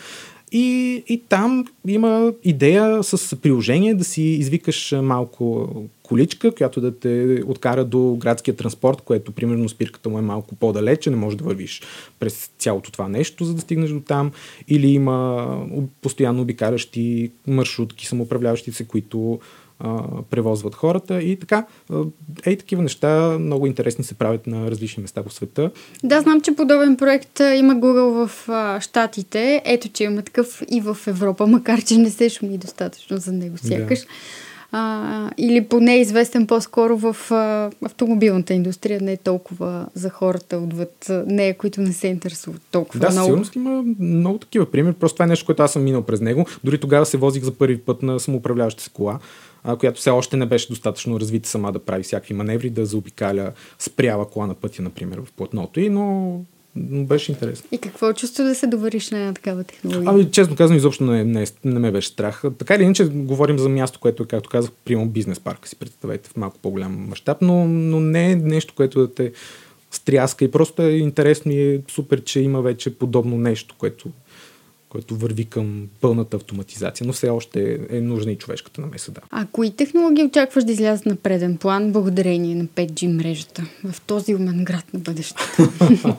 И, 0.51 1.03
и 1.07 1.21
там 1.29 1.65
има 1.87 2.33
идея 2.43 3.03
с 3.03 3.35
приложение 3.35 3.93
да 3.93 4.03
си 4.03 4.21
извикаш 4.21 4.95
малко 5.01 5.69
количка, 6.03 6.51
която 6.51 6.81
да 6.81 6.99
те 6.99 7.43
откара 7.47 7.85
до 7.85 8.15
градския 8.19 8.55
транспорт, 8.55 9.01
което 9.01 9.31
примерно 9.31 9.69
спирката 9.69 10.09
му 10.09 10.17
е 10.17 10.21
малко 10.21 10.55
по-далече, 10.55 11.09
не 11.09 11.15
можеш 11.15 11.37
да 11.37 11.43
вървиш 11.43 11.81
през 12.19 12.51
цялото 12.57 12.91
това 12.91 13.09
нещо, 13.09 13.45
за 13.45 13.53
да 13.53 13.61
стигнеш 13.61 13.89
до 13.89 13.99
там. 13.99 14.31
Или 14.67 14.87
има 14.87 15.47
постоянно 16.01 16.41
обикалящи 16.41 17.31
маршрутки, 17.47 18.07
самоуправляващи 18.07 18.71
се, 18.71 18.85
които 18.85 19.39
а, 19.83 20.03
превозват 20.29 20.75
хората 20.75 21.21
и 21.21 21.39
така. 21.39 21.65
Ей, 22.45 22.57
такива 22.57 22.81
неща 22.81 23.37
много 23.39 23.67
интересни 23.67 24.03
се 24.03 24.13
правят 24.13 24.47
на 24.47 24.71
различни 24.71 25.01
места 25.01 25.23
по 25.23 25.29
света. 25.29 25.71
Да, 26.03 26.21
знам, 26.21 26.41
че 26.41 26.55
подобен 26.55 26.97
проект 26.97 27.39
има 27.39 27.75
Google 27.75 28.25
в 28.27 28.49
а, 28.49 28.81
Штатите. 28.81 29.61
Ето, 29.65 29.89
че 29.89 30.03
има 30.03 30.21
такъв 30.21 30.63
и 30.71 30.81
в 30.81 30.97
Европа, 31.07 31.47
макар 31.47 31.83
че 31.83 31.97
не 31.97 32.09
се 32.09 32.29
шуми 32.29 32.57
достатъчно 32.57 33.17
за 33.17 33.31
него 33.31 33.57
сякаш. 33.57 33.99
Да. 33.99 34.05
А, 34.75 35.29
или 35.37 35.63
поне 35.63 35.95
известен 35.95 36.47
по-скоро 36.47 36.97
в 36.97 37.31
а, 37.31 37.71
автомобилната 37.85 38.53
индустрия, 38.53 39.01
не 39.01 39.11
е 39.11 39.17
толкова 39.17 39.85
за 39.93 40.09
хората 40.09 40.57
отвъд 40.57 41.11
нея, 41.27 41.57
които 41.57 41.81
не 41.81 41.93
се 41.93 42.07
интересуват 42.07 42.61
толкова 42.71 42.99
да, 42.99 43.11
много. 43.11 43.35
Да, 43.35 43.45
сигурно 43.45 43.71
има 43.71 43.83
много 43.99 44.37
такива 44.37 44.71
примери. 44.71 44.93
Просто 44.93 45.15
това 45.15 45.25
е 45.25 45.27
нещо, 45.27 45.45
което 45.45 45.63
аз 45.63 45.71
съм 45.71 45.83
минал 45.83 46.01
през 46.01 46.21
него. 46.21 46.45
Дори 46.63 46.77
тогава 46.77 47.05
се 47.05 47.17
возих 47.17 47.43
за 47.43 47.51
първи 47.51 47.77
път 47.77 48.03
на 48.03 48.19
самоуправляваща 48.19 48.83
се 48.83 48.89
кола 48.89 49.19
а, 49.63 49.75
която 49.75 49.99
все 49.99 50.09
още 50.09 50.37
не 50.37 50.45
беше 50.45 50.69
достатъчно 50.69 51.19
развита 51.19 51.49
сама 51.49 51.71
да 51.71 51.79
прави 51.79 52.03
всякакви 52.03 52.33
маневри, 52.33 52.69
да 52.69 52.85
заобикаля 52.85 53.51
спряла 53.79 54.29
кола 54.29 54.47
на 54.47 54.53
пътя, 54.53 54.81
например, 54.81 55.21
в 55.25 55.31
платното 55.31 55.79
и, 55.79 55.89
но 55.89 56.39
беше 56.75 57.31
интересно. 57.31 57.67
И 57.71 57.77
какво 57.77 58.09
е 58.09 58.13
чувство 58.13 58.43
да 58.43 58.55
се 58.55 58.67
довариш 58.67 59.09
на 59.09 59.19
една 59.19 59.33
такава 59.33 59.63
технология? 59.63 60.09
Ами, 60.09 60.31
честно 60.31 60.55
казвам, 60.55 60.77
изобщо 60.77 61.03
не, 61.03 61.23
не, 61.23 61.45
не 61.65 61.79
ме 61.79 61.91
беше 61.91 62.07
страх. 62.07 62.43
Така 62.57 62.75
или 62.75 62.83
иначе, 62.83 63.05
говорим 63.05 63.59
за 63.59 63.69
място, 63.69 63.99
което, 63.99 64.27
както 64.27 64.49
казах, 64.49 64.71
приема 64.85 65.05
бизнес 65.05 65.39
парка 65.39 65.69
си 65.69 65.75
представете 65.75 66.29
в 66.29 66.37
малко 66.37 66.59
по-голям 66.61 67.07
мащаб, 67.09 67.37
но, 67.41 67.65
но 67.67 67.99
не 67.99 68.31
е 68.31 68.35
нещо, 68.35 68.73
което 68.75 68.99
да 68.99 69.13
те 69.13 69.31
стряска 69.91 70.45
и 70.45 70.51
просто 70.51 70.81
е 70.81 70.91
интересно 70.91 71.51
и 71.51 71.73
е 71.73 71.81
супер, 71.91 72.23
че 72.23 72.39
има 72.39 72.61
вече 72.61 72.97
подобно 72.97 73.37
нещо, 73.37 73.75
което 73.77 74.09
който 74.93 75.15
върви 75.15 75.45
към 75.45 75.87
пълната 76.01 76.37
автоматизация, 76.37 77.07
но 77.07 77.13
все 77.13 77.29
още 77.29 77.79
е 77.89 78.01
нужна 78.01 78.31
и 78.31 78.37
човешката 78.37 78.81
намеса. 78.81 79.11
Да. 79.11 79.21
А 79.29 79.47
кои 79.51 79.71
технологии 79.71 80.23
очакваш 80.23 80.63
да 80.63 80.71
излязат 80.71 81.05
на 81.05 81.15
преден 81.15 81.57
план 81.57 81.91
благодарение 81.91 82.55
на 82.55 82.65
5G 82.65 83.07
мрежата 83.07 83.65
в 83.83 84.01
този 84.01 84.35
умен 84.35 84.63
град 84.63 84.93
на 84.93 84.99
бъдещето? 84.99 85.43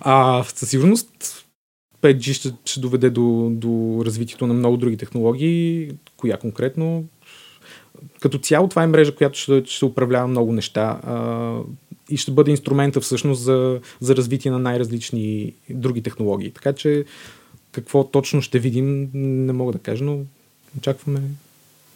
а, 0.00 0.44
със 0.54 0.70
сигурност 0.70 1.08
5G 2.02 2.32
ще, 2.32 2.52
ще 2.64 2.80
доведе 2.80 3.10
до, 3.10 3.48
до 3.52 4.02
развитието 4.04 4.46
на 4.46 4.54
много 4.54 4.76
други 4.76 4.96
технологии. 4.96 5.90
Коя 6.16 6.36
конкретно? 6.36 7.04
Като 8.20 8.38
цяло 8.38 8.68
това 8.68 8.82
е 8.82 8.86
мрежа, 8.86 9.14
която 9.14 9.38
ще, 9.38 9.62
ще 9.66 9.84
управлява 9.84 10.28
много 10.28 10.52
неща 10.52 11.00
а, 11.02 11.56
и 12.10 12.16
ще 12.16 12.32
бъде 12.32 12.50
инструмента 12.50 13.00
всъщност 13.00 13.42
за, 13.42 13.80
за 14.00 14.16
развитие 14.16 14.50
на 14.50 14.58
най-различни 14.58 15.52
други 15.70 16.02
технологии. 16.02 16.50
Така 16.50 16.72
че 16.72 17.04
какво 17.72 18.04
точно 18.04 18.42
ще 18.42 18.58
видим, 18.58 19.10
не 19.14 19.52
мога 19.52 19.72
да 19.72 19.78
кажа, 19.78 20.04
но 20.04 20.18
очакваме. 20.78 21.20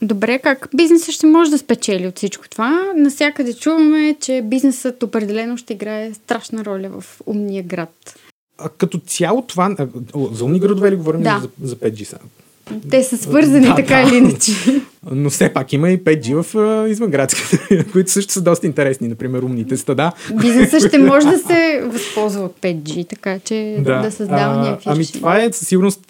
Добре, 0.03 0.39
как 0.39 0.69
бизнесът 0.77 1.15
ще 1.15 1.27
може 1.27 1.51
да 1.51 1.59
спечели 1.59 2.07
от 2.07 2.17
всичко 2.17 2.49
това? 2.49 2.93
Насякъде 2.97 3.55
чуваме, 3.55 4.17
че 4.21 4.43
бизнесът 4.45 5.03
определено 5.03 5.57
ще 5.57 5.73
играе 5.73 6.15
страшна 6.15 6.65
роля 6.65 7.01
в 7.01 7.21
умния 7.27 7.63
град. 7.63 8.19
А 8.59 8.69
като 8.69 8.99
цяло 8.99 9.43
това... 9.43 9.77
За 10.33 10.45
умни 10.45 10.61
градове 10.61 10.91
ли 10.91 10.97
говорим 10.97 11.23
да. 11.23 11.41
за, 11.43 11.69
за 11.69 11.77
5G 11.77 12.05
сега? 12.05 12.23
Те 12.91 13.03
са 13.03 13.19
свързани 13.19 13.67
да, 13.67 13.75
така 13.75 13.95
да. 13.95 14.09
или 14.09 14.17
иначе. 14.17 14.53
Но 15.11 15.31
все 15.31 15.53
пак 15.53 15.73
има 15.73 15.91
и 15.91 15.99
5G 15.99 16.43
в 16.43 16.89
извънградските, 16.91 17.85
които 17.93 18.11
също 18.11 18.33
са 18.33 18.43
доста 18.43 18.67
интересни, 18.67 19.09
например 19.09 19.43
умните 19.43 19.77
стада. 19.77 20.13
Бизнесът 20.41 20.89
ще 20.89 20.99
може 20.99 21.27
да 21.27 21.39
се 21.39 21.83
възползва 21.87 22.45
от 22.45 22.57
5G, 22.63 23.09
така 23.09 23.39
че 23.39 23.77
да, 23.81 24.03
да 24.03 24.11
създава 24.11 24.57
някакви 24.57 24.91
Ами 24.91 25.07
това 25.07 25.43
е 25.43 25.53
със 25.53 25.69
сигурност 25.69 26.01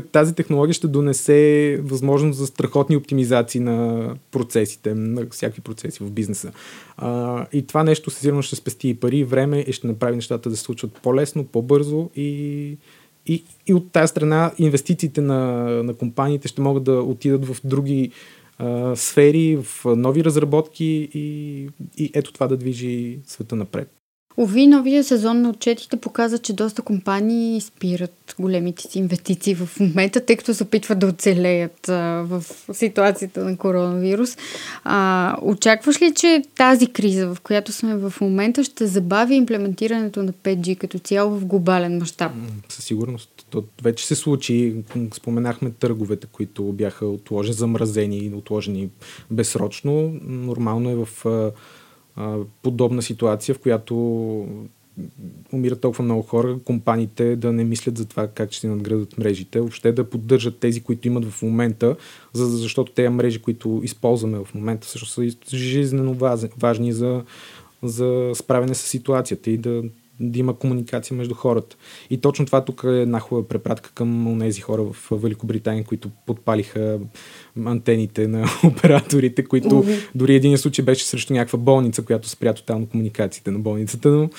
тази 0.00 0.34
технология 0.34 0.74
ще 0.74 0.88
донесе 0.88 1.80
възможност 1.82 2.38
за 2.38 2.46
страхотни 2.46 2.96
оптимизации 2.96 3.60
на 3.60 4.08
процесите, 4.30 4.94
на 4.94 5.26
всякакви 5.30 5.62
процеси 5.62 6.04
в 6.04 6.10
бизнеса. 6.10 6.52
А, 6.96 7.46
и 7.52 7.66
това 7.66 7.84
нещо 7.84 8.10
със 8.10 8.20
сигурност 8.20 8.46
ще 8.46 8.56
спести 8.56 8.88
и 8.88 8.94
пари, 8.94 9.18
и 9.18 9.24
време 9.24 9.58
и 9.58 9.72
ще 9.72 9.86
направи 9.86 10.16
нещата 10.16 10.50
да 10.50 10.56
се 10.56 10.62
случват 10.62 10.92
по-лесно, 11.02 11.44
по-бързо 11.44 12.10
и 12.16 12.76
и, 13.26 13.44
и 13.66 13.74
от 13.74 13.92
тази 13.92 14.10
страна 14.10 14.52
инвестициите 14.58 15.20
на, 15.20 15.42
на 15.82 15.94
компаниите 15.94 16.48
ще 16.48 16.60
могат 16.60 16.84
да 16.84 16.92
отидат 16.92 17.46
в 17.46 17.56
други 17.64 18.10
а, 18.58 18.96
сфери, 18.96 19.56
в 19.62 19.96
нови 19.96 20.24
разработки 20.24 21.10
и, 21.14 21.68
и 21.98 22.10
ето 22.14 22.32
това 22.32 22.46
да 22.46 22.56
движи 22.56 23.18
света 23.26 23.56
напред. 23.56 24.01
Ови, 24.38 24.66
новия 24.66 25.04
сезон 25.04 25.42
на 25.42 25.50
отчетите 25.50 25.96
показа, 25.96 26.38
че 26.38 26.52
доста 26.52 26.82
компании 26.82 27.60
спират 27.60 28.34
големите 28.38 28.82
си 28.82 28.98
инвестиции 28.98 29.54
в 29.54 29.80
момента, 29.80 30.20
тъй 30.20 30.36
като 30.36 30.54
се 30.54 30.62
опитват 30.62 30.98
да 30.98 31.06
оцелеят 31.06 31.88
а, 31.88 32.24
в 32.28 32.44
ситуацията 32.72 33.44
на 33.44 33.56
коронавирус. 33.56 34.36
А, 34.84 35.36
очакваш 35.42 36.02
ли, 36.02 36.14
че 36.14 36.42
тази 36.56 36.86
криза, 36.86 37.34
в 37.34 37.40
която 37.40 37.72
сме 37.72 37.96
в 37.96 38.14
момента, 38.20 38.64
ще 38.64 38.86
забави 38.86 39.34
имплементирането 39.34 40.22
на 40.22 40.32
5G 40.32 40.76
като 40.76 40.98
цяло 40.98 41.38
в 41.38 41.46
глобален 41.46 41.98
мащаб? 41.98 42.32
Със 42.68 42.84
сигурност. 42.84 43.46
То 43.50 43.64
вече 43.82 44.06
се 44.06 44.14
случи. 44.14 44.74
Споменахме 45.14 45.70
търговете, 45.70 46.26
които 46.32 46.64
бяха 46.64 47.06
отложени, 47.06 47.54
замразени 47.54 48.18
и 48.18 48.34
отложени 48.34 48.88
безсрочно. 49.30 50.14
Нормално 50.22 50.90
е 50.90 50.94
в 50.94 51.08
подобна 52.62 53.02
ситуация, 53.02 53.54
в 53.54 53.58
която 53.58 53.94
умират 55.52 55.80
толкова 55.80 56.04
много 56.04 56.22
хора, 56.22 56.58
компаниите 56.64 57.36
да 57.36 57.52
не 57.52 57.64
мислят 57.64 57.98
за 57.98 58.04
това 58.04 58.28
как 58.28 58.52
ще 58.52 58.60
си 58.60 58.66
надградат 58.66 59.18
мрежите, 59.18 59.60
въобще 59.60 59.92
да 59.92 60.10
поддържат 60.10 60.58
тези, 60.58 60.80
които 60.80 61.08
имат 61.08 61.24
в 61.24 61.42
момента, 61.42 61.96
за, 62.32 62.46
защото 62.46 62.92
тези 62.92 63.08
мрежи, 63.08 63.42
които 63.42 63.80
използваме 63.84 64.38
в 64.44 64.54
момента, 64.54 64.86
също 64.86 65.06
са 65.06 65.28
жизненно 65.54 66.14
важни 66.58 66.92
за, 66.92 67.24
за 67.82 68.30
справяне 68.34 68.74
с 68.74 68.82
ситуацията 68.82 69.50
и 69.50 69.56
да, 69.56 69.82
да 70.22 70.38
има 70.38 70.58
комуникация 70.58 71.16
между 71.16 71.34
хората. 71.34 71.76
И 72.10 72.20
точно 72.20 72.46
това 72.46 72.64
тук 72.64 72.84
е 72.84 73.00
една 73.00 73.20
хубава 73.20 73.48
препратка 73.48 73.90
към 73.94 74.36
тези 74.40 74.60
хора 74.60 74.82
в 74.82 75.08
Великобритания, 75.12 75.84
които 75.84 76.10
подпалиха 76.26 76.98
антените 77.64 78.28
на 78.28 78.46
операторите, 78.64 79.44
които 79.44 79.84
дори 80.14 80.34
един 80.34 80.58
случай 80.58 80.84
беше 80.84 81.04
срещу 81.04 81.32
някаква 81.32 81.58
болница, 81.58 82.04
която 82.04 82.28
спря 82.28 82.52
тотално 82.54 82.86
комуникациите 82.86 83.50
на 83.50 83.58
болницата, 83.58 84.08
но 84.08 84.30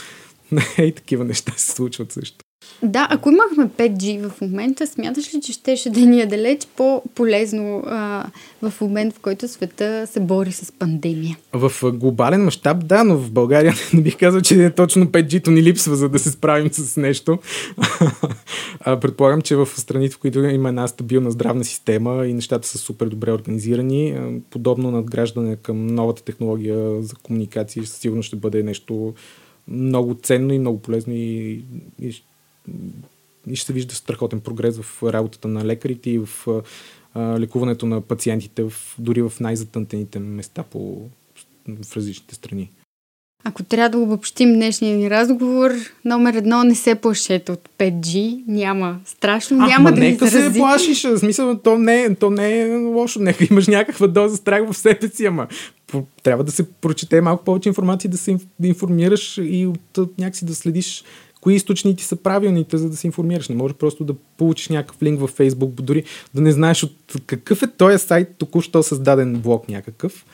и 0.86 0.91
такива 0.91 1.26
неща 1.26 1.54
се 1.58 1.72
случват 1.72 2.12
също. 2.12 2.42
Да, 2.84 3.08
ако 3.10 3.30
имахме 3.32 3.69
5G 3.69 4.30
в 4.30 4.41
момента, 4.41 4.88
смяташ 4.88 5.34
ли, 5.36 5.41
че 5.41 5.54
щеше 5.54 5.89
да 5.89 5.99
ни 5.99 6.21
е 6.21 6.26
далеч 6.26 6.67
по-полезно 6.78 7.84
а, 7.86 8.26
в 8.62 8.82
момент, 8.82 9.13
в 9.13 9.19
който 9.19 9.47
света 9.47 10.08
се 10.08 10.19
бори 10.19 10.52
с 10.52 10.71
пандемия? 10.71 11.38
В 11.54 11.71
глобален 11.91 12.43
мащаб, 12.43 12.86
да, 12.86 13.04
но 13.04 13.17
в 13.17 13.32
България 13.32 13.73
не 13.93 14.02
бих 14.02 14.17
казал, 14.17 14.41
че 14.41 14.69
точно 14.69 15.06
5G-то 15.06 15.52
ни 15.52 15.63
липсва, 15.63 15.95
за 15.95 16.10
да 16.10 16.19
се 16.19 16.32
справим 16.32 16.69
с 16.73 16.97
нещо. 16.97 17.39
предполагам, 19.02 19.41
че 19.41 19.56
в 19.56 19.65
страните, 19.65 20.15
в 20.15 20.19
които 20.19 20.39
има 20.39 20.69
една 20.69 20.88
стабилна 20.88 21.32
здравна 21.32 21.63
система 21.63 22.26
и 22.26 22.34
нещата 22.34 22.67
са 22.67 22.78
супер 22.78 23.08
добре 23.08 23.32
организирани, 23.32 24.17
подобно 24.49 24.91
надграждане 24.91 25.56
към 25.56 25.88
новата 25.88 26.23
технология 26.23 27.02
за 27.02 27.15
комуникации 27.15 27.86
сигурно 27.86 28.23
ще 28.23 28.36
бъде 28.36 28.63
нещо 28.63 29.13
много 29.67 30.15
ценно 30.23 30.54
и 30.54 30.60
много 30.60 30.80
полезно 30.80 31.13
и, 31.13 31.63
и 32.02 32.23
и 33.47 33.56
ще 33.56 33.65
се 33.65 33.73
вижда 33.73 33.95
страхотен 33.95 34.39
прогрес 34.39 34.80
в 34.80 35.13
работата 35.13 35.47
на 35.47 35.65
лекарите 35.65 36.10
и 36.10 36.19
в 36.19 36.30
а, 37.15 37.39
лекуването 37.39 37.86
на 37.86 38.02
пациентите, 38.02 38.63
в, 38.63 38.73
дори 38.99 39.21
в 39.21 39.34
най-затънтените 39.39 40.19
места 40.19 40.63
по, 40.63 41.10
в 41.67 41.95
различните 41.97 42.36
страни. 42.36 42.69
Ако 43.45 43.63
трябва 43.63 43.89
да 43.89 43.97
обобщим 43.97 44.54
днешния 44.54 44.97
ни 44.97 45.10
разговор, 45.10 45.71
номер 46.06 46.34
едно 46.34 46.63
не 46.63 46.76
се 46.76 46.95
плашете 46.95 47.52
от 47.52 47.69
5G. 47.80 48.43
Няма 48.47 48.99
страшно, 49.06 49.58
а, 49.63 49.67
няма 49.67 49.91
да 49.91 49.99
нека 49.99 50.28
се 50.28 50.54
плашиш. 50.58 51.04
В 51.04 51.17
смисъл, 51.17 51.60
то 51.60 51.78
не, 51.78 52.15
то 52.15 52.30
не 52.30 52.62
е 52.62 52.76
лошо. 52.76 53.19
Нека 53.19 53.47
имаш 53.52 53.67
някаква 53.67 54.08
доза 54.08 54.38
страх 54.38 54.71
в 54.71 54.78
себе 54.78 55.08
си, 55.08 55.26
ама 55.26 55.47
трябва 56.23 56.43
да 56.43 56.52
се 56.52 56.71
прочете 56.71 57.21
малко 57.21 57.43
повече 57.43 57.69
информация, 57.69 58.12
да 58.12 58.17
се 58.17 58.38
информираш 58.63 59.39
и 59.43 59.67
от 59.67 60.17
някакси 60.17 60.45
да 60.45 60.56
следиш 60.56 61.04
кои 61.43 61.56
източници 61.56 62.06
са 62.06 62.15
правилните, 62.15 62.77
за 62.77 62.89
да 62.89 62.97
се 62.97 63.08
информираш. 63.08 63.49
Не 63.49 63.56
може 63.56 63.73
просто 63.73 64.03
да 64.03 64.13
получиш 64.38 64.69
някакъв 64.69 65.03
линк 65.03 65.19
във 65.19 65.38
Facebook, 65.38 65.82
дори 65.82 66.03
да 66.34 66.41
не 66.41 66.51
знаеш 66.51 66.84
от 66.84 66.93
какъв 67.25 67.63
е 67.63 67.67
този 67.67 67.97
сайт, 67.97 68.27
току-що 68.38 68.84
създаден 68.84 69.34
блок 69.36 69.69
някакъв. 69.69 70.25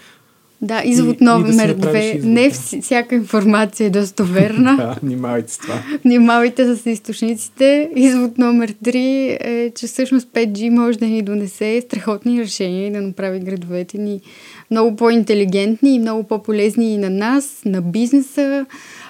Да, 0.61 0.81
извод 0.85 1.21
номер 1.21 1.67
да 1.67 1.75
две. 1.75 2.19
Не 2.23 2.49
всяка 2.81 3.15
информация 3.15 3.87
е 3.87 3.89
достоверна. 3.89 4.77
да, 4.77 4.95
внимавайте 5.03 5.53
с 5.53 5.57
това. 5.57 5.83
Внимавайте 6.05 6.75
с 6.75 6.89
източниците. 6.89 7.89
Извод 7.95 8.37
номер 8.37 8.73
три 8.83 9.37
е, 9.41 9.71
че 9.75 9.87
всъщност 9.87 10.27
5G 10.27 10.69
може 10.69 10.99
да 10.99 11.05
ни 11.05 11.21
донесе 11.21 11.81
страхотни 11.81 12.41
решения 12.41 12.87
и 12.87 12.91
да 12.91 13.01
направи 13.01 13.39
градовете 13.39 13.97
ни 13.97 14.21
много 14.71 14.95
по-интелигентни 14.95 15.95
и 15.95 15.99
много 15.99 16.23
по-полезни 16.23 16.93
и 16.93 16.97
на 16.97 17.09
нас, 17.09 17.61
на 17.65 17.81
бизнеса, 17.81 18.65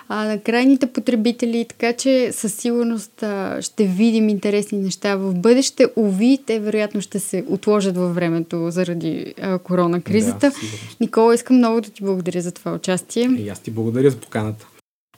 а, 0.10 0.26
на 0.26 0.40
крайните 0.40 0.88
потребители, 0.88 1.66
така 1.70 1.94
че 1.94 2.32
със 2.32 2.54
сигурност 2.54 3.24
а, 3.24 3.62
ще 3.62 3.86
видим 3.86 4.30
интересни 4.30 4.78
неща 4.78 5.16
в 5.16 5.36
бъдеще. 5.36 5.88
Ови, 5.96 6.40
те 6.46 6.60
вероятно 6.60 7.02
ще 7.02 7.20
се 7.20 7.44
отложат 7.50 7.98
във 7.98 8.16
времето 8.16 8.72
заради 8.72 9.34
а, 9.42 9.58
корона 9.58 10.02
кризата. 10.02 10.50
Да, 10.50 10.56
Никола, 11.02 11.36
искам 11.36 11.58
много 11.58 11.82
да 11.82 11.90
ти 11.90 12.04
благодаря 12.04 12.42
за 12.42 12.52
това 12.52 12.74
участие. 12.74 13.24
И 13.24 13.50
аз 13.50 13.60
ти 13.60 13.72
благодаря 13.72 14.10
за 14.10 14.18
поканата. 14.18 14.68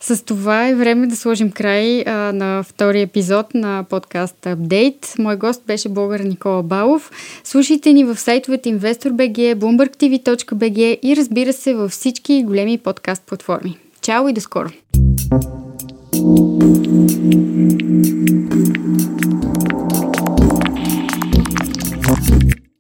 С 0.02 0.26
това 0.26 0.68
е 0.68 0.76
време 0.76 1.08
да 1.08 1.16
сложим 1.16 1.52
край 1.52 2.02
а, 2.02 2.12
на 2.34 2.64
втори 2.64 3.02
епизод 3.02 3.54
на 3.54 3.86
подкаст 3.90 4.36
Update. 4.42 5.20
Мой 5.20 5.36
гост 5.36 5.64
беше 5.68 5.90
блогър 5.90 6.20
Никола 6.20 6.64
Балов. 6.64 7.12
Слушайте 7.44 7.94
ни 7.94 8.04
в 8.04 8.18
сайтовете 8.18 8.70
InvestorBG, 8.70 9.56
BloombergTV.bg 9.56 11.00
и 11.04 11.16
разбира 11.16 11.54
се 11.54 11.74
във 11.74 11.92
всички 11.92 12.44
големи 12.44 12.78
подкаст 12.78 13.24
платформи. 13.24 13.78
Chao 14.02 14.28
y 14.30 14.34
do 14.34 14.42
score. 14.42 14.74